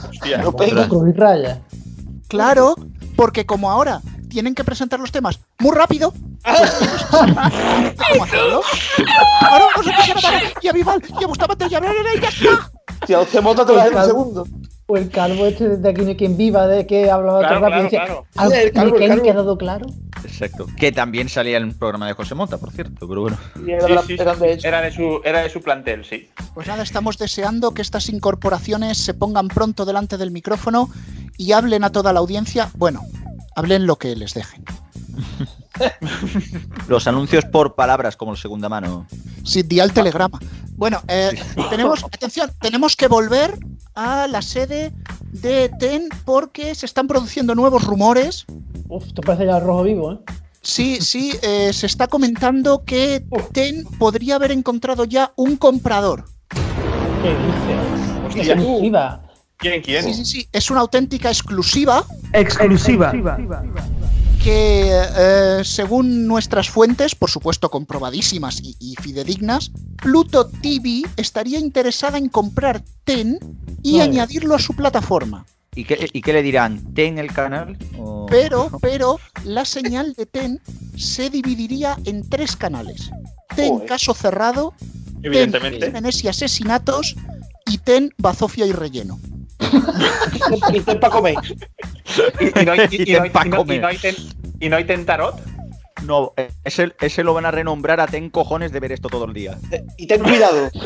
[0.09, 0.37] Hostia.
[0.37, 0.87] No pego.
[0.87, 1.61] Cruz y raya.
[2.29, 2.75] Claro,
[3.17, 6.13] porque como ahora tienen que presentar los temas muy rápido,
[6.43, 8.61] ¿cómo hacerlo?
[9.41, 12.21] Ahora vamos a empezar a dar y a Vival y a Bustamante y a y
[12.21, 12.71] ya está.
[13.05, 14.47] Tío, te monta te en un segundo.
[14.89, 17.89] O el calvo este desde aquí no hay quien viva, de que hablaba Claro, rápido
[17.89, 18.25] claro, claro.
[18.37, 19.31] "¿Al- El calvo, ¿me el han calvo".
[19.31, 19.85] quedado claro?
[20.23, 20.65] Exacto.
[20.77, 23.37] Que también salía en el programa de José Mota, por cierto, pero bueno.
[23.65, 24.67] Y era, de la- Sí, sí, eran de hecho.
[24.67, 26.29] Era de su, era de su plantel, sí.
[26.53, 30.89] Pues nada, estamos deseando que estas incorporaciones se pongan pronto delante del micrófono
[31.37, 32.71] y hablen a toda la audiencia.
[32.75, 33.01] Bueno,
[33.57, 34.63] hablen lo que les dejen.
[36.87, 39.07] Los anuncios por palabras como el segunda mano.
[39.43, 40.39] Sí, di al telegrama.
[40.75, 41.31] Bueno, eh,
[41.69, 43.57] tenemos, atención, tenemos que volver
[43.95, 44.93] a la sede
[45.31, 48.45] de TEN porque se están produciendo nuevos rumores.
[48.87, 50.17] Uf, esto parece ya el rojo vivo, ¿eh?
[50.61, 53.23] Sí, sí, eh, se está comentando que
[53.53, 56.25] TEN podría haber encontrado ya un comprador.
[56.49, 58.25] ¿Qué dices?
[58.27, 58.53] Hostia.
[58.53, 59.21] Exclusiva.
[59.57, 60.03] ¿Quién, quién?
[60.03, 63.11] Sí, sí, sí, es una auténtica exclusiva Exclusiva.
[64.43, 69.71] Que, eh, según nuestras fuentes, por supuesto comprobadísimas y, y fidedignas,
[70.01, 73.39] Pluto TV estaría interesada en comprar TEN
[73.83, 74.03] y Vale.
[74.03, 75.45] añadirlo a su plataforma.
[75.75, 76.93] ¿Y qué, y qué le dirán?
[76.93, 77.77] ¿Ten el canal?
[77.99, 80.59] O- Pero, pero, la señal de TEN
[80.95, 83.11] se dividiría en tres canales.
[83.55, 83.87] TEN Joder.
[83.87, 84.73] caso cerrado,
[85.21, 87.15] TEN crímenes y asesinatos
[87.65, 89.19] y TEN bazofia y relleno.
[90.73, 91.35] Y comer.
[92.39, 93.81] Y, y no hay, y- y no hay- Pa' y no- y comer.
[93.81, 94.15] no hay ten-
[94.59, 95.35] y no hay tentarot.
[96.03, 96.33] No,
[96.63, 99.57] ese, ese lo van a renombrar a Ten cojones de ver esto todo el día.
[99.97, 100.69] Y ten cuidado.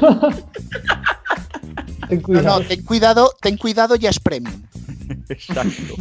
[2.10, 2.60] Ten No, cuidado.
[2.60, 4.62] no, ten cuidado, ten cuidado, ya es premium.
[5.30, 5.94] Exacto.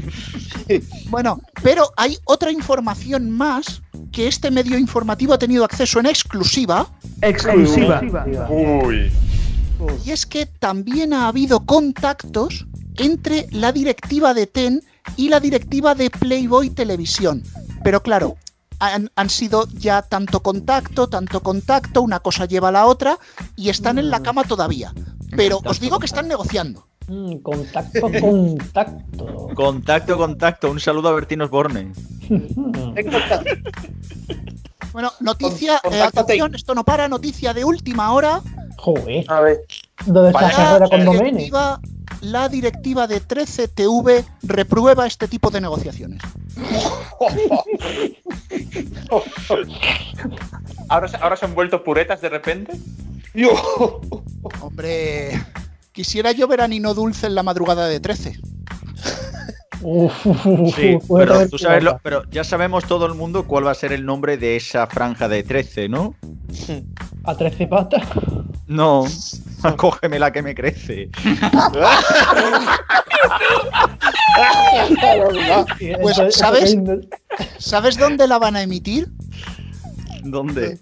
[1.08, 6.88] Bueno, pero hay otra información más que este medio informativo ha tenido acceso en exclusiva,
[7.22, 8.00] Exclusiva.
[8.48, 9.12] Uy.
[10.04, 12.66] Y es que también ha habido contactos
[12.96, 14.82] entre la directiva de TEN
[15.16, 17.42] y la directiva de Playboy Televisión.
[17.82, 18.36] Pero claro,
[18.78, 23.18] han, han sido ya tanto contacto, tanto contacto, una cosa lleva a la otra,
[23.56, 24.92] y están en la cama todavía.
[25.36, 26.86] Pero os digo que están negociando.
[27.08, 29.48] Mm, contacto, contacto.
[29.54, 30.70] Contacto, contacto.
[30.70, 31.92] Un saludo a Bertino Osborne.
[34.92, 38.42] Bueno, noticia, eh, atención, esto no para, noticia de última hora.
[38.80, 39.24] Joder.
[39.28, 39.60] A ver.
[40.06, 41.30] ¿Dónde está la carrera con La Domene?
[41.32, 41.80] directiva,
[42.22, 46.20] la directiva de 13TV reprueba este tipo de negociaciones.
[50.88, 52.72] Ahora, se- ahora se han vuelto puretas de repente.
[53.34, 53.50] Yo.
[54.60, 55.40] Hombre,
[55.92, 58.40] quisiera yo ver a Nino Dulce en la madrugada de 13.
[59.82, 63.66] Uf, uf, uf, Sí, pero, tú sabes lo- pero ya sabemos todo el mundo cuál
[63.66, 66.14] va a ser el nombre de esa franja de 13, ¿no?
[67.24, 68.02] A 13 patas.
[68.66, 69.04] No,
[69.76, 71.10] cógeme la que me crece.
[76.02, 76.76] Pues, ¿sabes?
[77.58, 79.08] ¿Sabes dónde la van a emitir?
[80.22, 80.78] ¿Dónde?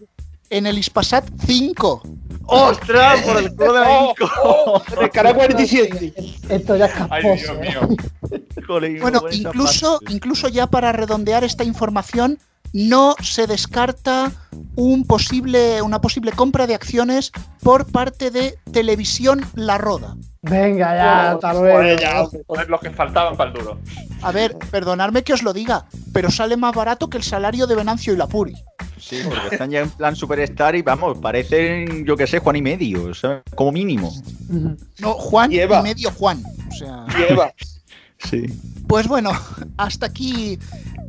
[0.51, 2.03] En el Ispasat 5.
[2.47, 3.21] ¡Ostras!
[3.23, 4.83] Por el culo de Vinco.
[4.97, 6.13] En el canal 47.
[6.13, 7.23] que- Esto ya es Ay.
[7.37, 7.81] Dios mío.
[8.67, 12.39] Jolín, Bueno, incluso, incluso ya para redondear esta información,
[12.73, 14.33] no se descarta
[14.77, 20.17] un posible, una posible compra de acciones por parte de Televisión La Roda.
[20.43, 22.01] Venga, ya, hasta Joder, luego.
[22.01, 22.43] ya, hombre.
[22.47, 23.79] Joder, los que faltaban para el duro.
[24.23, 27.75] A ver, perdonadme que os lo diga, pero sale más barato que el salario de
[27.75, 28.55] Venancio y Lapuri.
[29.01, 32.63] Sí, porque están ya en plan superstar y vamos, parecen, yo qué sé, Juan y
[32.63, 33.43] medio, ¿sabes?
[33.55, 34.13] como mínimo.
[34.99, 35.81] No, Juan Y Eva.
[35.81, 36.43] y medio Juan.
[36.71, 37.53] O sea, Lleva.
[38.19, 38.47] Sí.
[38.87, 39.31] pues bueno,
[39.77, 40.59] hasta aquí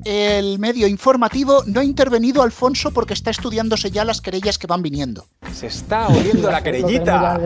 [0.05, 1.63] el medio informativo.
[1.65, 5.25] No ha intervenido Alfonso porque está estudiándose ya las querellas que van viniendo.
[5.53, 7.39] Se está oliendo la querellita.